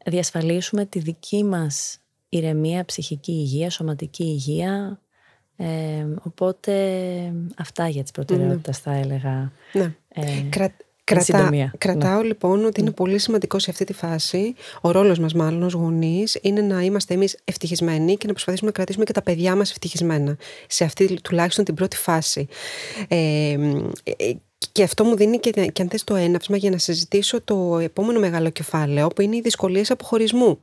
διασφαλίσουμε 0.06 0.84
τη 0.84 0.98
δική 0.98 1.44
μας 1.44 1.98
ηρεμία, 2.28 2.84
ψυχική 2.84 3.32
υγεία, 3.32 3.70
σωματική 3.70 4.24
υγεία. 4.24 5.00
Ε, 5.56 6.06
οπότε 6.22 6.72
αυτά 7.56 7.88
για 7.88 8.02
τις 8.02 8.10
προτεραιότητες 8.10 8.78
θα 8.78 8.92
έλεγα. 8.92 9.52
Ναι. 9.72 9.94
Ε, 10.08 10.42
Κρατά, 11.14 11.72
κρατάω 11.78 12.20
ναι. 12.20 12.26
λοιπόν 12.26 12.64
ότι 12.64 12.80
είναι 12.80 12.90
πολύ 12.90 13.18
σημαντικό 13.18 13.58
σε 13.58 13.70
αυτή 13.70 13.84
τη 13.84 13.92
φάση, 13.92 14.54
ο 14.80 14.90
ρόλος 14.90 15.18
μας 15.18 15.34
μάλλον 15.34 15.62
ως 15.62 15.72
γονείς, 15.72 16.38
είναι 16.42 16.60
να 16.60 16.80
είμαστε 16.82 17.14
εμείς 17.14 17.38
ευτυχισμένοι 17.44 18.16
και 18.16 18.26
να 18.26 18.32
προσπαθήσουμε 18.32 18.68
να 18.70 18.76
κρατήσουμε 18.76 19.04
και 19.04 19.12
τα 19.12 19.22
παιδιά 19.22 19.56
μας 19.56 19.70
ευτυχισμένα. 19.70 20.36
Σε 20.66 20.84
αυτή 20.84 21.20
τουλάχιστον 21.20 21.64
την 21.64 21.74
πρώτη 21.74 21.96
φάση. 21.96 22.48
Ε, 23.08 23.52
ε 24.16 24.34
και 24.72 24.82
αυτό 24.82 25.04
μου 25.04 25.16
δίνει 25.16 25.38
και, 25.38 25.50
και 25.50 25.82
αν 25.82 25.88
θες 25.88 26.04
το 26.04 26.14
έναυσμα 26.14 26.56
για 26.56 26.70
να 26.70 26.78
συζητήσω 26.78 27.40
το 27.40 27.78
επόμενο 27.78 28.18
μεγάλο 28.18 28.50
κεφάλαιο 28.50 29.08
που 29.08 29.22
είναι 29.22 29.36
οι 29.36 29.40
δυσκολίες 29.40 29.90
αποχωρισμού. 29.90 30.58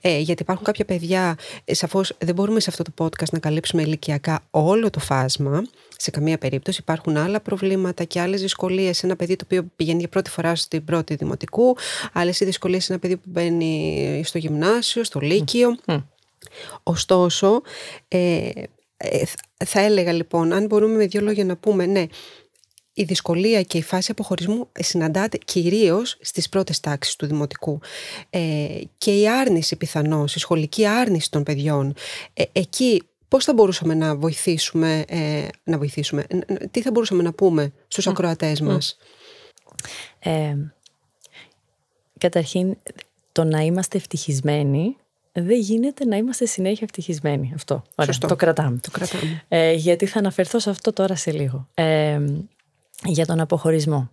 Ε, 0.00 0.18
γιατί 0.18 0.42
υπάρχουν 0.42 0.64
κάποια 0.64 0.84
παιδιά, 0.84 1.38
ε, 1.64 1.74
σαφώς 1.74 2.16
δεν 2.18 2.34
μπορούμε 2.34 2.60
σε 2.60 2.70
αυτό 2.70 2.82
το 2.82 2.92
podcast 2.98 3.30
να 3.32 3.38
καλύψουμε 3.38 3.82
ηλικιακά 3.82 4.40
όλο 4.50 4.90
το 4.90 5.00
φάσμα. 5.00 5.62
Σε 5.96 6.10
καμία 6.10 6.38
περίπτωση 6.38 6.78
υπάρχουν 6.80 7.16
άλλα 7.16 7.40
προβλήματα 7.40 8.04
και 8.04 8.20
άλλες 8.20 8.40
δυσκολίες 8.40 8.96
σε 8.96 9.06
ένα 9.06 9.16
παιδί 9.16 9.36
το 9.36 9.44
οποίο 9.44 9.64
πηγαίνει 9.76 9.98
για 9.98 10.08
πρώτη 10.08 10.30
φορά 10.30 10.54
στην 10.54 10.84
πρώτη 10.84 11.14
δημοτικού, 11.14 11.76
άλλες 12.12 12.38
δυσκολίες 12.38 12.84
σε 12.84 12.92
ένα 12.92 13.00
παιδί 13.00 13.16
που 13.16 13.28
μπαίνει 13.30 14.22
στο 14.24 14.38
γυμνάσιο, 14.38 15.04
στο 15.04 15.20
λύκειο. 15.20 15.76
Ωστόσο, 16.82 17.62
ε, 18.08 18.50
ε, 18.96 19.22
θα 19.64 19.80
έλεγα 19.80 20.12
λοιπόν, 20.12 20.52
αν 20.52 20.66
μπορούμε 20.66 20.96
με 20.96 21.06
δύο 21.06 21.20
λόγια 21.20 21.44
να 21.44 21.56
πούμε, 21.56 21.86
ναι, 21.86 22.06
η 22.98 23.04
δυσκολία 23.04 23.62
και 23.62 23.78
η 23.78 23.82
φάση 23.82 24.10
αποχωρισμού 24.10 24.68
συναντάται 24.78 25.38
κυρίως 25.44 26.16
στις 26.20 26.48
πρώτες 26.48 26.80
τάξεις 26.80 27.16
του 27.16 27.26
δημοτικού. 27.26 27.80
Ε, 28.30 28.66
και 28.98 29.20
η 29.20 29.28
άρνηση 29.28 29.76
πιθανώς, 29.76 30.34
η 30.34 30.38
σχολική 30.38 30.86
άρνηση 30.86 31.30
των 31.30 31.42
παιδιών. 31.42 31.94
Ε, 32.34 32.42
εκεί 32.52 33.02
πώς 33.28 33.44
θα 33.44 33.52
μπορούσαμε 33.54 33.94
να 33.94 34.16
βοηθήσουμε, 34.16 35.04
ε, 35.08 35.46
να 35.64 35.78
βοηθήσουμε, 35.78 36.26
τι 36.70 36.82
θα 36.82 36.90
μπορούσαμε 36.90 37.22
να 37.22 37.32
πούμε 37.32 37.72
στους 37.88 38.06
mm. 38.06 38.10
ακροατές 38.10 38.60
μας; 38.60 38.96
Ε, 40.18 40.56
καταρχήν, 42.18 42.76
το 43.32 43.44
να 43.44 43.60
είμαστε 43.60 43.96
ευτυχισμένοι 43.96 44.96
δεν 45.32 45.58
γίνεται 45.58 46.04
να 46.04 46.16
είμαστε 46.16 46.46
συνέχεια 46.46 46.82
ευτυχισμένοι. 46.82 47.52
Αυτό. 47.54 47.84
το 48.18 48.36
κρατάμε. 48.36 48.78
Το 48.82 48.90
κρατάμε. 48.90 49.44
Ε, 49.48 49.72
γιατί 49.72 50.06
θα 50.06 50.18
αναφερθώ 50.18 50.58
σε 50.58 50.70
αυτό 50.70 50.92
τώρα 50.92 51.14
σε 51.14 51.32
λίγο. 51.32 51.68
Ε, 51.74 52.20
για 53.04 53.26
τον 53.26 53.40
αποχωρισμό. 53.40 54.10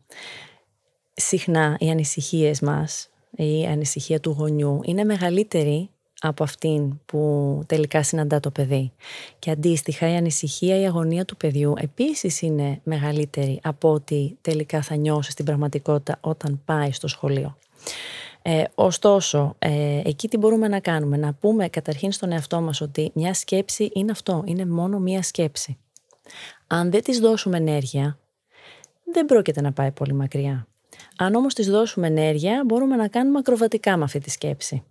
Συχνά 1.14 1.76
οι 1.80 1.90
ανησυχίες 1.90 2.60
μας, 2.60 3.10
η 3.32 3.66
ανησυχία 3.66 4.20
του 4.20 4.36
γονιού 4.38 4.80
είναι 4.84 5.04
μεγαλύτερη 5.04 5.90
από 6.20 6.44
αυτήν 6.44 7.00
που 7.06 7.62
τελικά 7.66 8.04
συναντά 8.04 8.40
το 8.40 8.52
παιδί. 8.52 8.92
Και 9.40 9.52
αντίστοιχα 9.52 10.10
η 10.12 10.16
ανησυχία, 10.16 10.80
η 10.80 10.86
αγωνία 10.86 11.26
του 11.26 11.38
παιδιού 11.38 11.74
επίσης 11.78 12.42
είναι 12.42 12.80
μεγαλύτερη 12.84 13.60
από 13.64 13.92
ότι 13.92 14.38
τελικά 14.42 14.82
θα 14.82 14.96
νιώσει 14.96 15.32
στην 15.32 15.46
πραγματικότητα 15.46 16.18
όταν 16.22 16.62
πάει 16.66 16.92
στο 16.92 17.08
σχολείο. 17.08 17.58
Ε, 18.42 18.64
ωστόσο, 18.76 19.56
ε, 19.60 20.02
εκεί 20.04 20.28
τι 20.28 20.38
μπορούμε 20.38 20.68
να 20.68 20.80
κάνουμε, 20.80 21.18
να 21.18 21.34
πούμε 21.34 21.68
καταρχήν 21.68 22.12
στον 22.12 22.32
εαυτό 22.32 22.62
μας 22.62 22.82
ότι 22.82 23.12
μια 23.14 23.34
σκέψη 23.34 23.90
είναι 23.94 24.12
αυτό, 24.12 24.44
είναι 24.46 24.66
μόνο 24.66 25.00
μια 25.00 25.24
σκέψη. 25.24 25.78
Αν 26.68 26.92
δεν 26.92 27.04
της 27.04 27.20
δώσουμε 27.20 27.58
ενέργεια, 27.58 28.20
δεν 29.06 29.26
πρόκειται 29.26 29.62
να 29.62 29.72
πάει 29.72 29.92
πολύ 29.92 30.14
μακριά. 30.14 30.68
Αν 31.18 31.36
όμως 31.36 31.54
της 31.54 31.70
δώσουμε 31.70 32.08
ενέργεια, 32.08 32.64
μπορούμε 32.66 32.96
να 32.96 33.08
κάνουμε 33.08 33.38
ακροβατικά 33.38 33.98
με 33.98 34.04
αυτή 34.04 34.20
τη 34.20 34.30
σκέψη. 34.30 34.84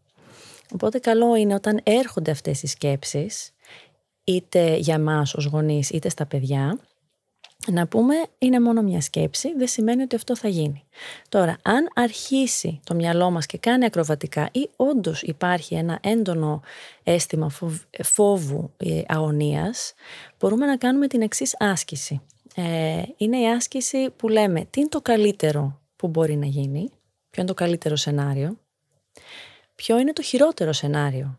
Οπότε 0.73 0.99
καλό 0.99 1.35
είναι 1.35 1.55
όταν 1.55 1.81
έρχονται 1.83 2.31
αυτές 2.31 2.63
οι 2.63 2.67
σκέψεις, 2.67 3.51
είτε 4.25 4.77
για 4.77 4.99
μας 4.99 5.35
ως 5.35 5.45
γονείς, 5.45 5.91
είτε 5.91 6.09
στα 6.09 6.27
παιδιά, 6.27 6.79
να 7.67 7.87
πούμε 7.87 8.15
είναι 8.39 8.61
μόνο 8.61 8.83
μια 8.83 9.01
σκέψη, 9.01 9.55
δεν 9.57 9.67
σημαίνει 9.67 10.03
ότι 10.03 10.17
αυτό 10.17 10.37
θα 10.37 10.49
γίνει. 10.49 10.85
Τώρα, 11.29 11.57
αν 11.63 11.89
αρχίσει 11.95 12.81
το 12.85 12.95
μυαλό 12.95 13.31
μας 13.31 13.47
και 13.47 13.59
κάνει 13.59 13.85
ακροβατικά 13.85 14.49
ή 14.53 14.69
όντως 14.77 15.23
υπάρχει 15.23 15.75
ένα 15.75 15.99
έντονο 16.03 16.63
αίσθημα 17.03 17.51
φόβου 18.03 18.73
ή 18.79 19.05
αγωνίας, 19.09 19.95
μπορούμε 20.39 20.67
να 20.67 20.77
κάνουμε 20.77 21.07
την 21.07 21.23
εξής 21.23 21.57
άσκηση 21.59 22.21
ε, 22.55 23.03
είναι 23.17 23.39
η 23.39 23.49
άσκηση 23.49 24.11
που 24.11 24.29
λέμε 24.29 24.65
τι 24.71 24.81
είναι 24.81 24.89
το 24.89 25.01
καλύτερο 25.01 25.81
που 25.97 26.09
μπορεί 26.09 26.37
να 26.37 26.47
γίνει, 26.47 26.89
ποιο 27.31 27.43
είναι 27.43 27.47
το 27.47 27.55
καλύτερο 27.55 27.97
σενάριο, 27.97 28.59
ποιο 29.75 29.99
είναι 29.99 30.13
το 30.13 30.23
χειρότερο 30.23 30.73
σενάριο 30.73 31.39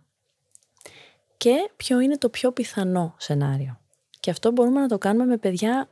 και 1.38 1.70
ποιο 1.76 2.00
είναι 2.00 2.18
το 2.18 2.30
πιο 2.30 2.52
πιθανό 2.52 3.16
σενάριο. 3.18 3.80
Και 4.20 4.32
αυτό 4.32 4.52
μπορούμε 4.52 4.80
να 4.80 4.88
το 4.88 4.98
κάνουμε 4.98 5.26
με 5.26 5.38
παιδιά 5.38 5.90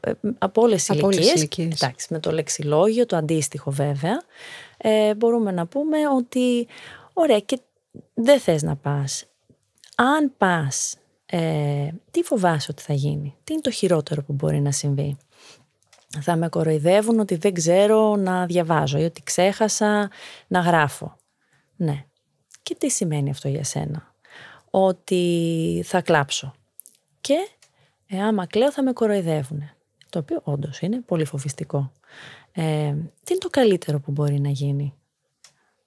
ε, 0.00 0.12
από 0.38 0.62
όλες 0.62 0.84
τις 0.84 0.96
Από 0.96 1.06
όλες 1.06 1.18
τις 1.18 1.26
ηλικίες. 1.34 1.64
ηλικίες. 1.64 1.82
Εντάξει, 1.82 2.06
με 2.10 2.20
το 2.20 2.30
λεξιλόγιο, 2.30 3.06
το 3.06 3.16
αντίστοιχο 3.16 3.70
βέβαια, 3.70 4.22
ε, 4.76 5.14
μπορούμε 5.14 5.52
να 5.52 5.66
πούμε 5.66 5.96
ότι 6.16 6.68
ωραία 7.12 7.40
και 7.40 7.60
δεν 8.14 8.40
θες 8.40 8.62
να 8.62 8.76
πας. 8.76 9.24
Αν 9.96 10.32
πας, 10.38 10.96
ε, 11.34 11.92
τι 12.10 12.22
φοβάσαι 12.22 12.70
ότι 12.70 12.82
θα 12.82 12.92
γίνει, 12.92 13.36
τι 13.44 13.52
είναι 13.52 13.62
το 13.62 13.70
χειρότερο 13.70 14.22
που 14.22 14.32
μπορεί 14.32 14.60
να 14.60 14.72
συμβεί; 14.72 15.16
Θα 16.20 16.36
με 16.36 16.48
κοροϊδεύουν 16.48 17.18
ότι 17.18 17.34
δεν 17.34 17.54
ξέρω 17.54 18.16
να 18.16 18.46
διαβάζω 18.46 18.98
ή 18.98 19.04
ότι 19.04 19.22
ξέχασα 19.22 20.10
να 20.46 20.60
γράφω. 20.60 21.16
Ναι. 21.76 22.04
Και 22.62 22.74
τι 22.74 22.90
σημαίνει 22.90 23.30
αυτό 23.30 23.48
για 23.48 23.64
σένα; 23.64 24.14
Ότι 24.70 25.82
θα 25.86 26.00
κλάψω. 26.00 26.52
Και 27.20 27.48
ε, 28.06 28.22
άμα 28.22 28.46
κλαίω 28.46 28.72
θα 28.72 28.82
με 28.82 28.92
κοροϊδεύουν. 28.92 29.70
Το 30.10 30.18
οποίο 30.18 30.40
όντως 30.44 30.80
είναι 30.80 31.00
πολύ 31.00 31.24
φοβιστικό. 31.24 31.92
Ε, 32.52 32.62
τι 33.24 33.32
είναι 33.32 33.40
το 33.40 33.48
καλύτερο 33.50 34.00
που 34.00 34.10
μπορεί 34.10 34.40
να 34.40 34.48
γίνει; 34.48 34.94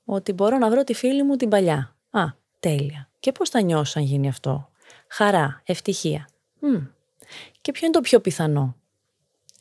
Ότι 0.06 0.34
μπορώ 0.34 0.58
να 0.58 0.70
βρω 0.70 0.84
τη 0.84 0.94
φίλη 0.94 1.24
μου 1.24 1.36
την 1.36 1.50
παλιά. 1.50 1.96
Α, 2.10 2.24
τέλεια. 2.60 3.10
Και 3.20 3.32
πώς 3.32 3.50
θα 3.50 3.62
νιώσω 3.62 4.00
αν 4.00 4.06
γίνει 4.06 4.28
αυτό; 4.28 4.70
Χαρά, 5.08 5.62
ευτυχία. 5.66 6.30
Μμ. 6.60 6.76
Και 7.62 7.72
ποιο 7.72 7.88
είναι 7.88 7.96
το 7.96 8.02
πιο 8.02 8.20
πιθανό; 8.20 8.76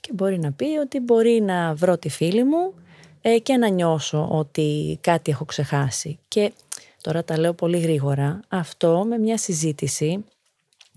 Και 0.00 0.12
μπορεί 0.12 0.38
να 0.38 0.52
πει 0.52 0.64
ότι 0.64 1.00
μπορεί 1.00 1.40
να 1.40 1.74
βρω 1.74 1.98
τη 1.98 2.08
φίλη 2.08 2.44
μου 2.44 2.74
ε, 3.20 3.38
και 3.38 3.56
να 3.56 3.68
νιώσω 3.68 4.28
ότι 4.30 4.98
κάτι 5.00 5.30
έχω 5.30 5.44
ξεχάσει. 5.44 6.18
Και 6.28 6.52
τώρα 7.00 7.24
τα 7.24 7.38
λέω 7.38 7.52
πολύ 7.54 7.78
γρήγορα. 7.78 8.40
Αυτό 8.48 9.04
με 9.08 9.18
μια 9.18 9.38
συζήτηση 9.38 10.24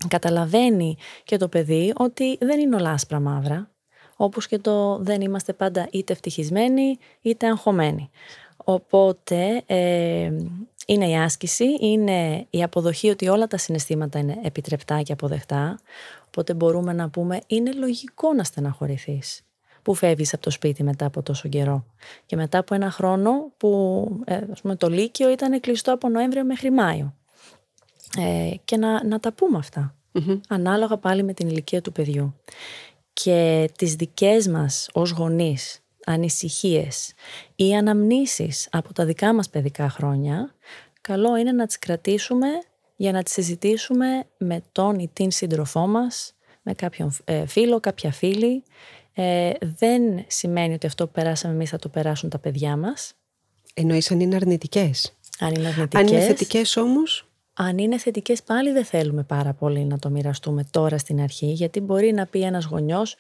καταλαβαίνει 0.08 0.98
και 1.24 1.38
το 1.38 1.48
παιδί 1.48 1.94
ότι 1.96 2.38
δεν 2.40 2.60
είναι 2.60 2.76
όλα 2.76 2.92
άσπρα 2.92 3.20
μαύρα. 3.20 3.70
Όπως 4.16 4.48
και 4.48 4.60
το 4.60 4.98
δεν 4.98 5.22
είμαστε 5.22 5.54
πάντα 5.54 5.88
είτε 5.92 6.14
ευτυχισμένοι 6.14 6.98
είτε 7.22 7.48
αγχωμένοι. 7.48 8.10
Οπότε 8.58 9.64
ε, 9.66 10.32
είναι 10.90 11.10
η 11.10 11.18
άσκηση, 11.18 11.78
είναι 11.80 12.48
η 12.50 12.64
αποδοχή 12.64 13.10
ότι 13.10 13.28
όλα 13.28 13.48
τα 13.48 13.58
συναισθήματα 13.58 14.20
είναι 14.20 14.38
επιτρεπτά 14.44 15.02
και 15.02 15.12
αποδεκτά. 15.12 15.80
Οπότε 16.28 16.54
μπορούμε 16.54 16.94
να 16.94 17.10
πούμε 17.10 17.42
είναι 17.48 17.72
λογικό 17.74 18.34
να 18.34 18.44
στεναχωρηθείς 18.44 19.42
που 19.82 19.94
φεύγεις 19.94 20.34
από 20.34 20.44
το 20.44 20.50
σπίτι 20.50 20.84
μετά 20.84 21.06
από 21.06 21.22
τόσο 21.22 21.50
καιρό. 21.50 21.86
Και 22.26 22.36
μετά 22.36 22.58
από 22.58 22.76
ένα 22.76 22.92
χρόνο 22.92 23.52
που 23.58 24.04
ε, 24.26 24.40
ας 24.52 24.62
πούμε, 24.62 24.76
το 24.76 24.90
Λύκειο 24.90 25.32
ήταν 25.32 25.60
κλειστό 25.60 25.94
από 25.94 26.10
Νοέμβριο 26.10 26.46
μέχρι 26.46 26.72
Μάιο. 26.72 27.16
Ε, 28.18 28.52
και 28.66 28.78
να, 28.78 29.06
να 29.06 29.20
τα 29.20 29.32
πούμε 29.32 29.58
αυτά. 29.58 29.96
Ανάλογα 30.48 30.98
πάλι 30.98 31.24
με 31.24 31.34
την 31.34 31.48
ηλικία 31.48 31.82
του 31.82 31.92
παιδιού. 31.92 32.36
Και 33.14 33.70
τις 33.78 33.96
δικές 33.96 34.48
μας 34.48 34.90
ως 34.94 35.12
γονείς 35.12 35.82
ανησυχίες 36.08 37.14
ή 37.56 37.76
αναμνήσεις 37.76 38.68
από 38.72 38.94
τα 38.94 39.06
δικά 39.06 39.34
μας 39.34 39.50
παιδικά 39.50 39.90
χρόνια, 39.90 40.56
καλό 41.02 41.38
είναι 41.38 41.52
να 41.52 41.66
τις 41.66 41.80
κρατήσουμε 41.80 42.48
για 42.96 43.12
να 43.12 43.24
τις 43.24 43.34
συζητήσουμε 43.34 44.24
με 44.38 44.64
τον 44.72 45.00
ή 45.00 45.10
την 45.14 45.32
σύντροφό 45.32 45.88
μας, 45.88 46.34
με 46.62 46.74
κάποιον 46.74 47.16
ε, 47.24 47.46
φίλο, 47.46 47.80
κάποια 47.80 48.12
φίλη. 48.12 48.64
Ε, 49.14 49.52
δεν 49.60 50.02
σημαίνει 50.28 50.74
ότι 50.74 50.86
αυτό 50.86 51.06
που 51.06 51.12
περάσαμε 51.12 51.54
εμείς 51.54 51.70
θα 51.70 51.78
το 51.78 51.90
περάσουν 51.90 52.30
τα 52.30 52.40
παιδιά 52.40 52.78
μας. 52.78 53.14
Εννοείς 53.74 54.12
αν 54.12 54.20
είναι 54.20 54.36
αρνητικές. 54.36 55.18
Αν 55.40 55.54
είναι 55.54 55.68
αρνητικές. 55.68 56.02
Αν 56.02 56.08
είναι 56.08 56.20
θετικές 56.20 56.78
όμως, 56.78 57.28
Αν 57.60 57.78
είναι 57.78 57.98
θετικές, 57.98 58.44
πάλι 58.44 58.72
δεν 58.72 58.86
θέλουμε 58.86 59.24
πάρα 59.24 59.54
πολύ 59.54 59.86
να 59.86 60.00
το 60.00 60.10
μοιραστούμε 60.10 60.68
τώρα 60.72 60.98
στην 60.98 61.22
αρχή, 61.22 61.46
γιατί 61.46 61.80
μπορεί 61.80 62.12
να 62.12 62.26
πει 62.26 62.42
ένας 62.42 62.66
γονιός, 62.66 63.16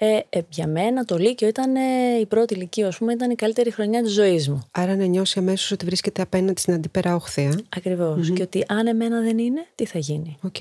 ε, 0.00 0.20
ε, 0.28 0.40
για 0.48 0.66
μένα 0.66 1.04
το 1.04 1.16
Λύκειο 1.16 1.48
ήταν 1.48 1.76
ε, 1.76 2.18
η 2.20 2.26
πρώτη 2.26 2.54
Λυκείου, 2.54 2.86
ας 2.86 2.98
πούμε, 2.98 3.12
ήταν 3.12 3.30
η 3.30 3.34
καλύτερη 3.34 3.70
χρονιά 3.70 4.02
της 4.02 4.12
ζωής 4.12 4.48
μου. 4.48 4.62
άρα 4.70 4.96
να 4.96 5.04
νιώσει 5.04 5.38
αμέσως 5.38 5.70
ότι 5.70 5.84
βρίσκεται 5.84 6.22
απέναντι 6.22 6.60
στην 6.60 6.72
αντίπερα 6.72 7.14
όχθη. 7.14 7.58
Ακριβώς. 7.68 8.30
Και 8.30 8.42
ότι 8.42 8.64
αν 8.68 8.86
εμένα 8.86 9.20
δεν 9.20 9.38
είναι, 9.38 9.66
τι 9.74 9.84
θα 9.84 9.98
γίνει; 9.98 10.36
Οκ. 10.42 10.56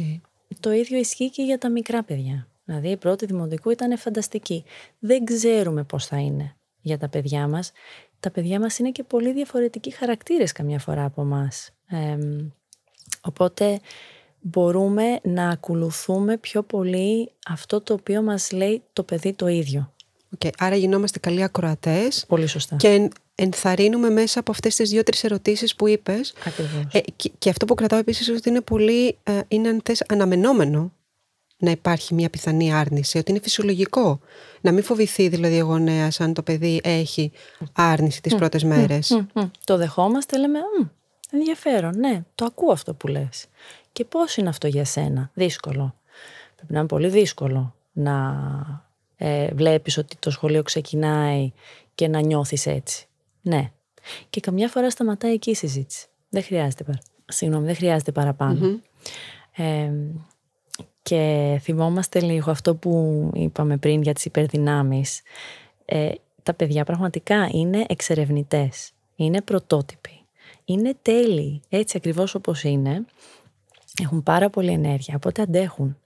Το 0.59 0.71
ίδιο 0.71 0.97
ισχύει 0.97 1.29
και 1.29 1.43
για 1.43 1.57
τα 1.57 1.69
μικρά 1.69 2.03
παιδιά. 2.03 2.47
Δηλαδή, 2.65 2.89
η 2.89 2.97
πρώτη 2.97 3.25
δημοτικού 3.25 3.69
ήταν 3.69 3.97
φανταστική. 3.97 4.63
Δεν 4.99 5.25
ξέρουμε 5.25 5.83
πώς 5.83 6.05
θα 6.05 6.17
είναι 6.17 6.55
για 6.81 6.97
τα 6.97 7.09
παιδιά 7.09 7.47
μας. 7.47 7.71
Τα 8.19 8.31
παιδιά 8.31 8.59
μας 8.59 8.77
είναι 8.77 8.91
και 8.91 9.03
πολύ 9.03 9.33
διαφορετικοί 9.33 9.91
χαρακτήρες 9.91 10.51
καμιά 10.51 10.79
φορά 10.79 11.05
από 11.05 11.21
εμάς. 11.21 11.71
οπότε 13.21 13.79
μπορούμε 14.51 15.19
να 15.23 15.49
ακολουθούμε 15.49 16.37
πιο 16.37 16.63
πολύ 16.63 17.31
αυτό 17.47 17.81
το 17.81 17.93
οποίο 17.93 18.21
μας 18.21 18.51
λέει 18.51 18.81
το 18.93 19.03
παιδί 19.03 19.33
το 19.33 19.47
ίδιο. 19.47 19.93
Οκ. 20.33 20.51
Άρα 20.57 20.75
γινόμαστε 20.75 21.19
καλοί 21.19 21.43
ακροατές 21.43 22.25
Πολύ 22.27 22.47
σωστά. 22.47 22.75
και 22.75 22.87
εν- 22.87 23.11
ενθαρρύνουμε 23.35 24.09
μέσα 24.09 24.39
από 24.39 24.51
αυτές 24.51 24.75
τις 24.75 24.89
δύο-τρεις 24.89 25.23
ερωτήσεις 25.23 25.75
που 25.75 25.87
είπες. 25.87 26.33
Ακριβώς. 26.45 26.93
Ε, 26.93 26.99
και, 27.15 27.31
και 27.37 27.49
αυτό 27.49 27.65
που 27.65 27.73
κρατάω 27.75 27.99
επίσης 27.99 28.29
ότι 28.29 28.49
είναι 28.49 28.61
πολύ, 28.61 29.17
ε, 29.23 29.39
είναι 29.47 29.69
αν 29.69 29.81
θες, 29.85 30.03
αναμενόμενο 30.07 30.91
να 31.59 31.71
υπάρχει 31.71 32.13
μια 32.13 32.29
πιθανή 32.29 32.73
άρνηση, 32.73 33.17
ότι 33.17 33.31
είναι 33.31 33.39
φυσιολογικό. 33.43 34.19
Να 34.61 34.71
μην 34.71 34.83
φοβηθεί 34.83 35.27
δηλαδή 35.27 35.61
ο 35.61 35.65
γονέας 35.65 36.19
αν 36.19 36.33
το 36.33 36.41
παιδί 36.41 36.81
έχει 36.83 37.31
άρνηση 37.73 38.21
τις 38.21 38.35
πρώτες 38.35 38.63
μέρες. 38.63 39.09
Μμ, 39.09 39.41
μμ. 39.41 39.49
Το 39.63 39.77
δεχόμαστε, 39.77 40.37
λέμε 40.37 40.59
«Μμ, 40.79 40.87
ενδιαφέρον, 41.31 41.97
ναι, 41.97 42.23
το 42.35 42.45
ακούω 42.45 42.71
αυτό 42.71 42.93
που 42.93 43.07
λες. 43.07 43.45
Και 43.97 44.05
πώς 44.05 44.37
είναι 44.37 44.49
αυτό 44.49 44.67
για 44.67 44.85
σένα, 44.85 45.31
δύσκολο. 45.33 45.95
Πρέπει 46.55 46.73
να 46.73 46.79
είναι 46.79 46.87
πολύ 46.87 47.07
δύσκολο 47.07 47.75
να 47.91 48.35
ε, 49.17 49.47
βλέπεις 49.53 49.97
ότι 49.97 50.15
το 50.19 50.29
σχολείο 50.29 50.63
ξεκινάει 50.63 51.51
και 51.95 52.07
να 52.07 52.19
νιώθεις 52.19 52.65
έτσι. 52.65 53.07
Ναι. 53.41 53.71
Και 54.29 54.39
καμιά 54.39 54.67
φορά 54.67 54.89
σταματάει 54.89 55.33
εκεί 55.33 55.49
η 55.49 55.55
συζήτηση. 55.55 56.07
Δεν 56.29 56.43
χρειάζεται, 56.43 56.83
παρα... 56.83 56.97
Συγγνώμη, 57.25 57.65
δεν 57.65 57.75
χρειάζεται 57.75 58.11
παραπάνω. 58.11 58.79
Ε, 59.55 59.91
και 61.01 61.57
θυμόμαστε 61.61 62.19
λίγο 62.19 62.51
αυτό 62.51 62.75
που 62.75 63.29
είπαμε 63.33 63.77
πριν 63.77 64.01
για 64.01 64.13
τις 64.13 64.25
υπερδυνάμεις. 64.25 65.21
Ε, 65.85 66.11
τα 66.43 66.53
παιδιά 66.53 66.83
πραγματικά 66.83 67.49
είναι 67.51 67.85
εξερευνητές, 67.87 68.91
είναι 69.15 69.41
πρωτότυποι, 69.41 70.21
είναι 70.65 70.95
τέλειοι, 71.01 71.61
έτσι 71.69 71.97
ακριβώς 71.97 72.35
όπως 72.35 72.63
είναι. 72.63 73.05
Έχουν 74.01 74.23
πάρα 74.23 74.49
πολύ 74.49 74.71
ενέργεια, 74.71 75.13
οπότε 75.15 75.41
αντέχουν. 75.41 75.97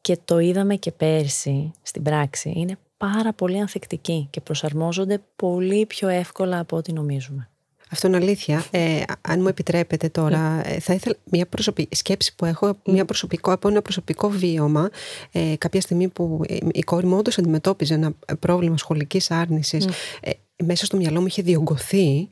Και 0.00 0.18
το 0.24 0.38
είδαμε 0.38 0.76
και 0.76 0.92
πέρσι 0.92 1.72
στην 1.82 2.02
πράξη, 2.02 2.52
είναι 2.56 2.78
πάρα 2.96 3.32
πολύ 3.32 3.60
ανθεκτικοί 3.60 4.26
και 4.30 4.40
προσαρμόζονται 4.40 5.22
πολύ 5.36 5.86
πιο 5.86 6.08
εύκολα 6.08 6.58
από 6.58 6.76
ό,τι 6.76 6.92
νομίζουμε. 6.92 7.48
Αυτό 7.90 8.06
είναι 8.06 8.16
αλήθεια. 8.16 8.64
Ε, 8.70 9.02
αν 9.20 9.40
μου 9.40 9.48
επιτρέπετε 9.48 10.08
τώρα, 10.08 10.62
ε, 10.64 10.80
θα 10.80 10.94
ήθελα 10.94 11.16
μια 11.24 11.46
προσωπική 11.46 11.96
σκέψη 11.96 12.34
που 12.34 12.44
έχω, 12.44 12.76
μια 12.84 13.04
προσωπικό, 13.04 13.52
από 13.52 13.68
ένα 13.68 13.82
προσωπικό 13.82 14.28
βίωμα. 14.28 14.90
Ε, 15.32 15.54
κάποια 15.58 15.80
στιγμή 15.80 16.08
που 16.08 16.40
ε, 16.48 16.56
η 16.72 16.80
κόρη 16.82 17.06
μου 17.06 17.16
όντως 17.16 17.38
αντιμετώπιζε 17.38 17.94
ένα 17.94 18.12
πρόβλημα 18.40 18.76
σχολικής 18.76 19.30
άρνησης, 19.30 19.86
ε, 20.20 20.30
μέσα 20.64 20.86
στο 20.86 20.96
μυαλό 20.96 21.20
μου 21.20 21.26
είχε 21.26 21.42
διωγγωθεί. 21.42 22.28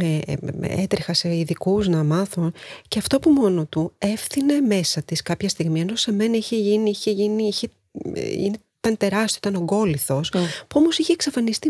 Ε, 0.00 0.18
ε, 0.26 0.36
έτρεχα 0.60 1.14
σε 1.14 1.36
ειδικούς 1.36 1.88
να 1.88 2.04
μάθω. 2.04 2.52
Και 2.88 2.98
αυτό 2.98 3.18
που 3.18 3.30
μόνο 3.30 3.66
του 3.66 3.92
έφθινε 3.98 4.60
μέσα 4.60 5.02
της 5.02 5.22
κάποια 5.22 5.48
στιγμή, 5.48 5.80
ενώ 5.80 5.96
σε 5.96 6.12
μένα 6.12 6.36
είχε 6.36 6.56
γίνει, 6.56 6.90
είχε 6.90 7.10
γίνει, 7.10 7.46
είχε, 7.46 7.68
ε, 8.14 8.32
είναι- 8.42 8.58
ήταν 8.78 8.96
τεράστιο, 8.96 9.38
ήταν 9.50 9.62
ογκόληθος, 9.62 10.30
που 10.68 10.80
όμως 10.80 10.98
είχε 10.98 11.12
εξαφανιστεί 11.12 11.68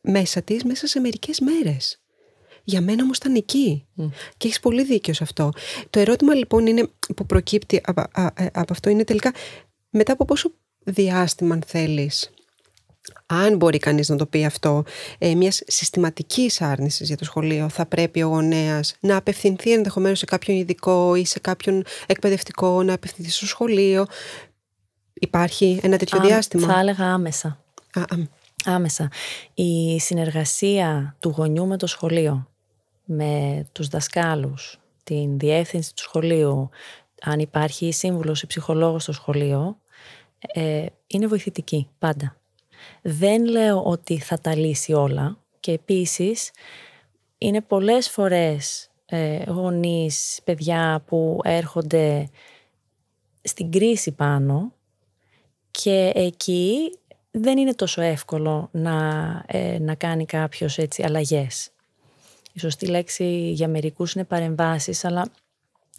μέσα 0.00 0.42
της 0.42 0.64
μέσα 0.64 0.86
σε 0.86 1.00
μερικές 1.00 1.40
μέρες. 1.40 1.98
Για 2.64 2.80
μένα 2.80 3.02
όμως 3.02 3.16
ήταν 3.16 3.34
εκεί. 3.34 3.84
Και 4.36 4.46
έχεις 4.46 4.60
πολύ 4.60 4.84
δίκιο 4.84 5.14
σε 5.14 5.22
αυτό. 5.22 5.50
Το 5.90 5.98
ερώτημα 6.00 6.34
λοιπόν 6.34 6.66
είναι, 6.66 6.88
που 7.16 7.26
προκύπτει 7.26 7.80
από, 7.84 8.00
α- 8.00 8.10
α- 8.12 8.32
από 8.52 8.72
αυτό 8.72 8.90
είναι 8.90 9.04
τελικά 9.04 9.32
μετά 9.90 10.12
από 10.12 10.24
πόσο 10.24 10.50
διάστημα 10.84 11.54
αν 11.54 11.62
θέλεις 11.66 12.30
αν 13.26 13.56
μπορεί 13.56 13.78
κανείς 13.78 14.08
να 14.08 14.16
το 14.16 14.26
πει 14.26 14.44
αυτό, 14.44 14.84
ε, 15.18 15.34
μιας 15.34 15.62
συστηματικής 15.66 16.60
άρνησης 16.60 17.06
για 17.06 17.16
το 17.16 17.24
σχολείο, 17.24 17.68
θα 17.68 17.86
πρέπει 17.86 18.22
ο 18.22 18.28
γονέας 18.28 18.96
να 19.00 19.16
απευθυνθεί 19.16 19.72
ενδεχομένως 19.72 20.18
σε 20.18 20.24
κάποιον 20.24 20.56
ειδικό 20.56 21.14
ή 21.14 21.24
σε 21.24 21.40
κάποιον 21.40 21.84
εκπαιδευτικό, 22.06 22.82
να 22.82 22.94
απευθυνθεί 22.94 23.30
στο 23.30 23.46
σχολείο. 23.46 24.06
Υπάρχει 25.12 25.80
ένα 25.82 25.96
τέτοιο 25.96 26.18
Α, 26.18 26.22
διάστημα; 26.26 26.66
Θα 26.66 26.80
έλεγα 26.80 27.12
άμεσα. 27.12 27.48
Α, 27.94 28.00
α, 28.00 28.16
Άμεσα. 28.64 29.10
Η 29.54 30.00
συνεργασία 30.00 31.16
του 31.18 31.28
γονιού 31.36 31.66
με 31.66 31.76
το 31.76 31.86
σχολείο, 31.86 32.48
με 33.04 33.64
τους 33.72 33.88
δασκάλους, 33.88 34.80
την 35.04 35.38
διεύθυνση 35.38 35.94
του 35.94 36.02
σχολείου, 36.02 36.70
αν 37.22 37.38
υπάρχει 37.38 37.92
σύμβουλος 37.92 38.42
ή 38.42 38.46
ψυχολόγος 38.46 39.02
στο 39.02 39.12
σχολείο, 39.12 39.78
ε, 40.38 40.86
είναι 41.06 41.26
βοηθητική 41.26 41.88
πάντα. 41.98 42.36
Δεν 43.06 43.44
λέω 43.44 43.82
ότι 43.82 44.18
θα 44.18 44.38
τα 44.38 44.56
λύσει 44.56 44.92
όλα 44.92 45.38
και 45.60 45.72
επίσης 45.72 46.50
είναι 47.38 47.60
πολλές 47.60 48.10
φορές 48.10 48.90
ε, 49.06 49.42
γονείς, 49.46 50.40
παιδιά 50.44 51.02
που 51.06 51.40
έρχονται 51.44 52.28
στην 53.42 53.70
κρίση 53.70 54.12
πάνω 54.12 54.72
Και 55.70 56.12
εκεί 56.14 56.98
δεν 57.30 57.58
είναι 57.58 57.74
τόσο 57.74 58.02
εύκολο 58.02 58.68
να, 58.72 58.96
ε, 59.46 59.78
να 59.78 59.94
κάνει 59.94 60.24
κάποιος 60.24 60.78
έτσι 60.78 61.02
αλλαγές. 61.02 61.70
Η 62.52 62.58
σωστή 62.60 62.86
λέξη 62.86 63.50
για 63.50 63.68
μερικούς 63.68 64.12
είναι 64.12 64.24
παρεμβάσεις, 64.24 65.04
αλλά 65.04 65.26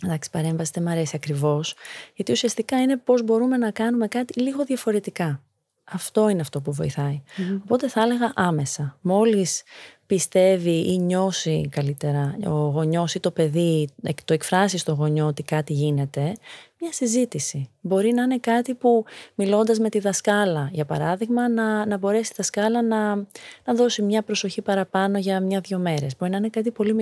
εντάξει 0.03 0.29
παρέμβαση 0.29 0.71
δεν 0.73 0.83
μου 0.83 0.89
αρέσει 0.89 1.15
ακριβώς, 1.15 1.75
γιατί 2.15 2.31
ουσιαστικά 2.31 2.81
είναι 2.81 2.97
πώς 2.97 3.23
μπορούμε 3.23 3.57
να 3.57 3.71
κάνουμε 3.71 4.07
κάτι 4.07 4.41
λίγο 4.41 4.63
διαφορετικά. 4.63 5.44
Αυτό 5.91 6.29
είναι 6.29 6.41
αυτό 6.41 6.61
που 6.61 6.71
βοηθάει. 6.71 7.21
Οπότε 7.63 7.89
θα 7.89 8.01
έλεγα 8.01 8.31
άμεσα. 8.35 8.97
Μόλις 9.01 9.63
πιστεύει 10.05 10.93
ή 10.93 10.97
νιώσει 10.97 11.67
καλύτερα 11.71 12.37
ο 12.45 12.49
γονιός 12.49 13.15
ή 13.15 13.19
το 13.19 13.31
παιδί, 13.31 13.87
το 14.25 14.33
εκφράσει 14.33 14.77
στο 14.77 14.93
γονιό 14.93 15.25
ότι 15.25 15.43
κάτι 15.43 15.73
γίνεται, 15.73 16.33
μια 16.79 16.93
συζήτηση. 16.93 17.69
Μπορεί 17.81 18.13
να 18.13 18.23
είναι 18.23 18.37
κάτι 18.37 18.73
που 18.73 19.05
μιλώντας 19.35 19.79
με 19.79 19.89
τη 19.89 19.99
δασκάλα, 19.99 20.69
για 20.71 20.85
παράδειγμα, 20.85 21.49
να, 21.49 21.85
να 21.85 21.97
μπορέσει 21.97 22.29
η 22.31 22.35
δασκάλα 22.37 22.81
να, 22.81 23.15
να 23.65 23.73
δώσει 23.73 24.01
μια 24.01 24.21
προσοχή 24.21 24.61
παραπάνω 24.61 25.17
για 25.17 25.39
μια-δυο 25.39 25.77
μέρες. 25.77 26.15
Μπορεί 26.17 26.31
να 26.31 26.37
είναι 26.37 26.49
κάτι 26.49 26.71
πολύ 26.71 26.93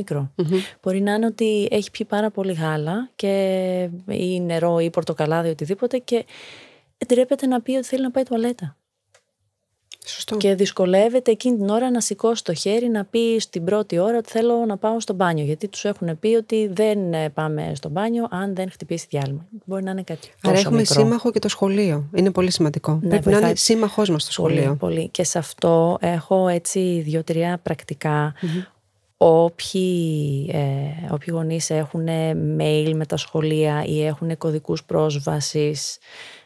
Μπορεί 0.81 1.01
να 1.01 1.13
είναι 1.13 1.25
ότι 1.25 1.67
έχει 1.71 1.91
πιει 1.91 2.05
πάρα 2.05 2.29
πολύ 2.31 2.53
γάλα 2.53 3.09
και, 3.15 3.89
ή 4.07 4.41
νερό 4.41 4.79
ή 4.79 4.89
πορτοκαλάδι 4.89 5.49
οτιδήποτε 5.49 5.97
και 5.97 6.25
ντρέπεται 7.05 7.47
να 7.47 7.61
πει 7.61 7.71
ότι 7.71 7.85
θέλει 7.87 8.01
να 8.01 8.11
πάει 8.11 8.23
τουαλέτα. 8.23 8.77
Σωστό. 10.05 10.37
Και 10.37 10.55
δυσκολεύεται 10.55 11.31
εκείνη 11.31 11.57
την 11.57 11.69
ώρα 11.69 11.91
να 11.91 12.01
σηκώσει 12.01 12.43
το 12.43 12.53
χέρι 12.53 12.87
να 12.87 13.05
πει 13.05 13.37
στην 13.39 13.63
πρώτη 13.63 13.99
ώρα 13.99 14.17
ότι 14.17 14.29
θέλω 14.29 14.65
να 14.65 14.77
πάω 14.77 14.99
στο 14.99 15.13
μπάνιο. 15.13 15.45
Γιατί 15.45 15.67
τους 15.67 15.85
έχουν 15.85 16.19
πει 16.19 16.27
ότι 16.35 16.67
δεν 16.73 17.13
ε, 17.13 17.29
πάμε 17.29 17.71
στο 17.75 17.89
μπάνιο 17.89 18.27
αν 18.31 18.55
δεν 18.55 18.71
χτυπήσει 18.71 19.05
διάλειμμα. 19.09 19.45
Μπορεί 19.65 19.83
να 19.83 19.91
είναι 19.91 20.03
κάτι 20.03 20.29
Άρα 20.41 20.59
έχουμε 20.59 20.77
μικρό. 20.77 20.93
σύμμαχο 21.01 21.31
και 21.31 21.39
το 21.39 21.47
σχολείο. 21.47 22.09
Είναι 22.15 22.31
πολύ 22.31 22.51
σημαντικό. 22.51 22.91
Ναι, 23.01 23.07
Πρέπει 23.07 23.23
βοηθάει. 23.23 23.41
να 23.41 23.47
είναι 23.47 23.57
σύμμαχός 23.57 24.09
μας 24.09 24.25
το 24.25 24.31
σχολείο. 24.31 24.63
Πολύ, 24.63 24.75
πολύ. 24.77 25.09
Και 25.09 25.23
σε 25.23 25.37
αυτό 25.37 25.97
έχω 26.01 26.47
έτσι 26.47 27.01
δύο-τρία 27.05 27.59
πρακτικά. 27.63 28.33
Όποιοι, 29.25 30.49
ε, 30.53 31.13
όποιοι 31.13 31.27
γονείς 31.31 31.69
έχουν 31.69 32.07
mail 32.59 32.91
με 32.95 33.05
τα 33.05 33.17
σχολεία 33.17 33.83
ή 33.85 34.05
έχουν 34.05 34.37
κωδικούς 34.37 34.83
πρόσβασης 34.83 35.97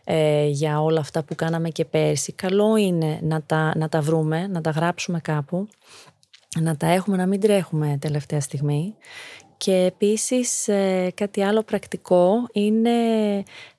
ε, 0.04 0.46
για 0.46 0.82
όλα 0.82 1.00
αυτά 1.00 1.24
που 1.24 1.36
κάναμε 1.36 1.70
και 1.70 1.86
πέρσι, 1.86 2.34
καλό 2.34 2.76
είναι 2.76 3.20
να 3.22 3.42
τα, 3.42 3.74
να 3.78 3.90
τα 3.90 4.02
βρούμε, 4.02 4.48
να 4.48 4.62
τα 4.62 4.70
γράψουμε 4.70 5.20
κάπου, 5.20 5.68
να 6.60 6.78
τα 6.78 6.88
έχουμε, 6.88 7.18
να 7.18 7.26
μην 7.26 7.40
τρέχουμε 7.40 7.98
τελευταία 8.02 8.42
στιγμή. 8.42 8.96
Και 9.58 9.76
επίσης 9.76 10.68
ε, 10.68 11.12
κάτι 11.16 11.44
άλλο 11.44 11.64
πρακτικό 11.64 12.48
είναι 12.52 12.92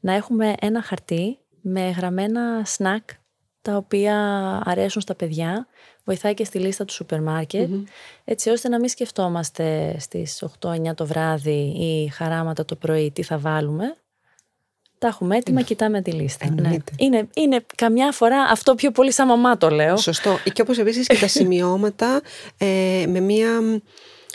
να 0.00 0.12
έχουμε 0.12 0.54
ένα 0.60 0.82
χαρτί 0.82 1.38
με 1.60 1.90
γραμμένα 1.90 2.62
σνακ 2.64 3.08
τα 3.62 3.76
οποία 3.76 4.16
αρέσουν 4.64 5.02
στα 5.02 5.14
παιδιά, 5.14 5.66
βοηθάει 6.08 6.34
και 6.34 6.44
στη 6.44 6.58
λίστα 6.58 6.84
του 6.84 6.92
σούπερ 6.92 7.22
μαρκετ 7.22 7.68
έτσι 8.24 8.50
ώστε 8.50 8.68
να 8.68 8.78
μην 8.78 8.88
σκεφτόμαστε 8.88 9.96
στις 9.98 10.44
8-9 10.60 10.94
το 10.94 11.06
βράδυ 11.06 11.74
ή 11.78 12.08
χαράματα 12.14 12.64
το 12.64 12.74
πρωί 12.74 13.10
τι 13.10 13.22
θα 13.22 13.38
βάλουμε. 13.38 13.96
Τα 14.98 15.06
έχουμε 15.08 15.36
έτοιμα, 15.36 15.62
κοιτάμε 15.62 16.02
τη 16.02 16.10
λίστα. 16.12 16.46
Ναι. 16.50 16.54
Εννοείται. 16.56 16.92
Είναι, 16.96 17.28
είναι 17.34 17.64
καμιά 17.74 18.12
φορά 18.12 18.42
αυτό 18.42 18.74
πιο 18.74 18.90
πολύ 18.90 19.12
σαν 19.12 19.26
μαμά 19.26 19.56
το 19.56 19.70
λέω. 19.70 19.96
Σωστό. 19.96 20.38
Και 20.52 20.62
όπως 20.62 20.78
επίσης 20.78 21.06
και 21.06 21.16
τα 21.16 21.28
σημειώματα 21.28 22.20
ε, 22.58 23.04
με, 23.08 23.20
μια, 23.20 23.60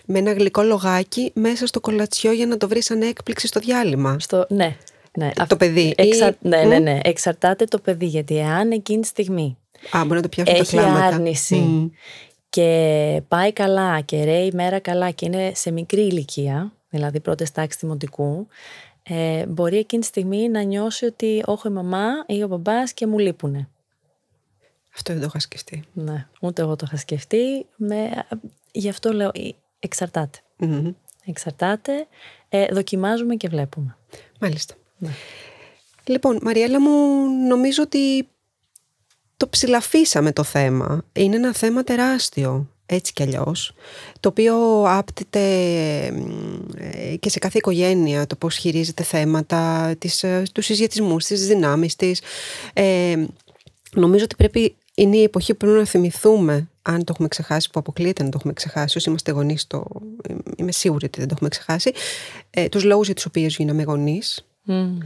με 0.05 0.19
ένα 0.19 0.33
γλυκό 0.33 0.61
λογάκι 0.61 1.31
μέσα 1.35 1.67
στο 1.67 1.79
κολατσιό 1.79 2.31
για 2.31 2.45
να 2.45 2.57
το 2.57 2.67
βρεις 2.67 2.85
σαν 2.85 3.01
έκπληξη 3.01 3.47
στο 3.47 3.59
διάλειμμα. 3.59 4.15
Στο, 4.19 4.45
ναι, 4.49 4.75
ναι. 5.17 5.31
Το 5.47 5.55
παιδί. 5.57 5.93
Εξα... 5.97 6.27
Ή- 6.27 6.35
Ναι, 6.39 6.63
ναι, 6.63 6.79
ναι. 6.79 6.99
Εξαρτάται 7.03 7.65
το 7.65 7.79
παιδί 7.79 8.05
γιατί 8.05 8.37
εάν 8.37 8.71
εκείνη 8.71 9.01
τη 9.01 9.07
στιγμή 9.07 9.57
Α, 9.91 10.01
μπορεί 10.01 10.15
να 10.15 10.21
το 10.21 10.29
πιάσουν 10.29 10.53
τα 10.53 10.59
έχει 10.59 10.77
κλάματα. 10.77 11.05
άρνηση 11.05 11.55
Μμ. 11.55 11.89
και 12.49 13.21
πάει 13.27 13.53
καλά 13.53 14.01
και 14.01 14.23
ρέει 14.23 14.45
η 14.45 14.51
μέρα 14.53 14.79
καλά 14.79 15.11
και 15.11 15.25
είναι 15.25 15.51
σε 15.55 15.71
μικρή 15.71 16.01
ηλικία, 16.01 16.73
δηλαδή 16.89 17.19
πρώτες 17.19 17.51
τάξεις 17.51 17.81
δημοτικού, 17.81 18.47
ε, 19.03 19.45
μπορεί 19.45 19.77
εκείνη 19.77 20.01
τη 20.01 20.07
στιγμή 20.07 20.49
να 20.49 20.61
νιώσει 20.61 21.05
ότι 21.05 21.43
όχι 21.45 21.67
η 21.67 21.71
μαμά 21.71 22.07
ή 22.25 22.43
ο 22.43 22.47
μπαμπάς 22.47 22.93
και 22.93 23.07
μου 23.07 23.19
λείπουνε. 23.19 23.67
Αυτό 24.95 25.13
δεν 25.13 25.21
το 25.21 25.27
είχα 25.29 25.39
σκεφτεί. 25.39 25.83
Ναι, 25.93 26.27
ούτε 26.41 26.61
εγώ 26.61 26.75
το 26.75 26.85
είχα 26.87 26.97
σκεφτεί. 26.97 27.65
Με... 27.75 28.25
Γι' 28.71 28.89
αυτό 28.89 29.11
λέω, 29.13 29.31
ε, 29.33 29.49
εξαρτάται. 29.79 30.39
Μμμ. 30.57 30.91
Εξαρτάται, 31.25 32.07
ε, 32.49 32.65
δοκιμάζουμε 32.65 33.35
και 33.35 33.47
βλέπουμε. 33.47 33.97
Μάλιστα. 34.39 34.73
Ναι. 34.97 35.09
Λοιπόν, 36.05 36.39
Μαριέλα 36.41 36.81
μου, 36.81 37.25
νομίζω 37.47 37.83
ότι 37.83 38.27
το 39.43 39.49
ψηλαφίσαμε 39.49 40.31
το 40.31 40.43
θέμα. 40.43 41.03
Είναι 41.13 41.35
ένα 41.35 41.53
θέμα 41.53 41.83
τεράστιο, 41.83 42.69
έτσι 42.85 43.13
κι 43.13 43.23
αλλιώς, 43.23 43.73
το 44.19 44.29
οποίο 44.29 44.83
άπτεται 44.87 45.39
μ, 46.11 46.69
ε, 46.77 47.15
και 47.15 47.29
σε 47.29 47.39
κάθε 47.39 47.57
οικογένεια, 47.57 48.27
το 48.27 48.35
πώς 48.35 48.55
χειρίζεται 48.55 49.03
θέματα, 49.03 49.93
τις, 49.97 50.23
ε, 50.23 50.43
τους 50.53 50.65
συσχετισμούς, 50.65 51.25
τις 51.25 51.47
δυνάμεις 51.47 51.95
της. 51.95 52.21
Ε, 52.73 53.25
νομίζω 53.95 54.23
ότι 54.23 54.35
πρέπει, 54.35 54.75
είναι 54.95 55.17
η 55.17 55.23
εποχή 55.23 55.51
που 55.53 55.65
πρέπει 55.65 55.77
να 55.77 55.85
θυμηθούμε, 55.85 56.69
αν 56.81 56.97
το 56.97 57.11
έχουμε 57.13 57.27
ξεχάσει, 57.27 57.69
που 57.69 57.79
αποκλείεται 57.79 58.23
να 58.23 58.29
το 58.29 58.37
έχουμε 58.39 58.53
ξεχάσει, 58.53 58.97
όσοι 58.97 59.09
είμαστε 59.09 59.31
γονείς, 59.31 59.67
το, 59.67 59.85
είμαι 60.55 60.71
σίγουρη 60.71 61.05
ότι 61.05 61.19
δεν 61.19 61.27
το 61.27 61.33
έχουμε 61.33 61.49
ξεχάσει, 61.49 61.91
ε, 62.49 62.69
τους 62.69 62.83
λόγους 62.83 63.05
για 63.05 63.15
τους 63.15 63.25
οποίους 63.25 63.55
γίναμε 63.55 63.83
γονείς, 64.65 65.05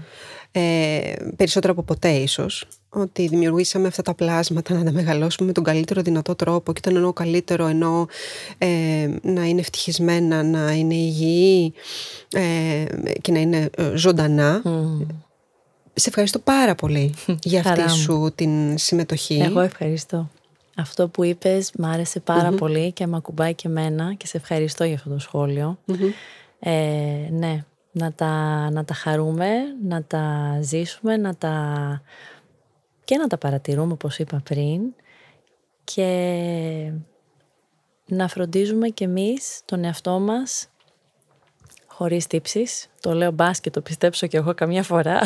ε, 0.52 1.14
περισσότερο 1.36 1.74
από 1.74 1.84
ποτέ 1.84 2.10
ίσως 2.10 2.66
ότι 2.90 3.28
δημιουργήσαμε 3.28 3.88
αυτά 3.88 4.02
τα 4.02 4.14
πλάσματα 4.14 4.74
να 4.74 4.84
τα 4.84 4.92
μεγαλώσουμε 4.92 5.48
με 5.48 5.54
τον 5.54 5.64
καλύτερο 5.64 6.02
δυνατό 6.02 6.36
τρόπο 6.36 6.74
και 6.74 6.80
όταν 6.84 6.96
εννοώ 6.96 7.14
καλύτερο 7.14 7.66
εννοώ 7.66 8.06
ε, 8.58 9.10
να 9.22 9.44
είναι 9.44 9.60
ευτυχισμένα, 9.60 10.44
να 10.44 10.72
είναι 10.72 10.94
υγιή 10.94 11.74
ε, 12.32 12.86
και 13.22 13.32
να 13.32 13.40
είναι 13.40 13.70
ε, 13.78 13.96
ζωντανά. 13.96 14.62
Σε 15.94 16.10
ευχαριστώ 16.10 16.40
πάρα 16.40 16.76
πολύ 16.76 17.14
για 17.44 17.60
αυτή 17.60 17.80
Χαρά 17.80 17.90
μου. 17.90 17.98
σου 17.98 18.32
την 18.36 18.78
συμμετοχή. 18.78 19.42
Εγώ 19.46 19.60
ευχαριστώ. 19.60 20.30
Αυτό 20.76 21.08
που 21.08 21.24
είπες 21.24 21.72
μ' 21.78 21.86
άρεσε 21.86 22.20
πάρα 22.20 22.52
πολύ 22.52 22.92
και 22.92 23.08
με 23.08 23.18
ακουμπάει 23.18 23.54
και 23.54 23.68
εμένα 23.68 24.14
και 24.14 24.28
σε 24.28 24.38
ευχαριστώ 24.38 24.84
για 24.84 24.96
αυτό 24.96 25.10
το 25.10 25.20
σχόλιο. 25.20 25.80
Ε, 26.60 26.72
ναι, 27.32 27.66
να 27.98 28.14
τα, 28.14 28.70
να 28.70 28.86
τα 28.86 28.94
χαρούμε, 28.94 29.52
να 29.84 30.04
τα 30.04 30.58
ζήσουμε, 30.62 31.18
να 31.18 31.36
τα... 31.36 32.02
και 33.04 33.18
να 33.18 33.28
τα 33.28 33.38
παρατηρούμε 33.38 33.94
όπως 33.94 34.18
είπα 34.18 34.42
πριν 34.44 34.82
και 35.84 36.92
να 38.08 38.28
φροντίζουμε 38.28 38.90
κι 38.90 39.04
εμείς 39.04 39.62
τον 39.66 39.84
εαυτό 39.84 40.20
μας 40.20 40.70
χωρίς 41.88 42.28
τύψεις. 42.28 42.88
Το 43.02 43.14
λέω 43.14 43.32
μπας 43.32 43.60
και 43.60 43.70
το 43.70 43.82
πιστέψω 43.82 44.28
κι 44.28 44.36
εγώ 44.36 44.54
καμιά 44.54 44.84
φορά. 44.84 45.20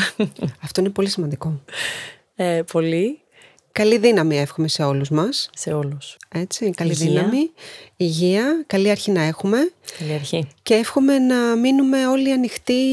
Αυτό 0.66 0.82
είναι 0.82 0.90
πολύ 0.90 1.10
σημαντικό. 1.10 1.62
Ε, 2.36 2.62
πολύ 2.72 3.21
Καλή 3.72 3.98
δύναμη 3.98 4.38
εύχομαι 4.40 4.68
σε 4.68 4.84
όλους 4.84 5.10
μας. 5.10 5.50
σε 5.54 5.74
όλους. 5.74 6.18
Έτσι, 6.30 6.70
καλή 6.70 6.92
Υγεία. 6.92 7.08
δύναμη, 7.08 7.52
υγεία, 7.98 8.64
καλή 8.68 8.90
αρχή 8.90 9.12
να 9.12 9.22
έχουμε. 9.22 9.72
Καλή 10.00 10.14
αρχή. 10.14 10.48
Και 10.64 10.74
εύχομαι 10.74 11.20
να 11.20 11.56
μείνουμε 11.56 12.08
όλοι 12.08 12.32
ανοιχτοί 12.32 12.84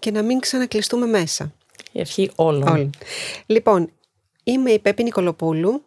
και 0.00 0.10
να 0.10 0.22
μην 0.22 0.38
ξανακλειστούμε 0.40 1.06
μέσα. 1.06 1.52
Η 1.92 2.00
αρχή 2.00 2.30
όλων. 2.34 2.68
Όλοι. 2.68 2.90
Λοιπόν, 3.46 3.90
είμαι 4.44 4.70
η 4.70 4.78
Πέπη 4.78 5.02
Νικολοπούλου 5.02 5.82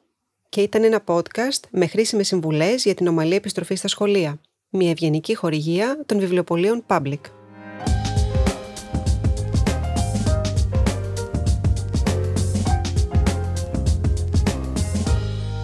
και 0.50 0.62
ήταν 0.62 0.84
ένα 0.84 1.04
podcast 1.06 1.60
με 1.70 1.88
χρήσιμες 1.88 2.28
συμβουλές 2.28 2.84
για 2.84 2.94
την 2.96 3.08
ομαλή 3.08 3.36
επιστροφή 3.36 3.76
στα 3.76 3.88
σχολεία. 3.88 4.40
Μια 4.70 4.90
ευγενική 4.90 5.36
χορηγία 5.36 6.00
των 6.06 6.20
βιβλιοπωλείων 6.20 6.84
Public. 6.88 7.20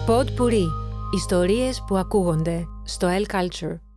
Pod 0.08 0.24
Puri. 0.24 0.66
Ιστορίες 1.14 1.84
που 1.86 1.96
ακούγονται 1.96 2.66
στο 2.84 3.08
L 3.08 3.34
Culture. 3.34 3.87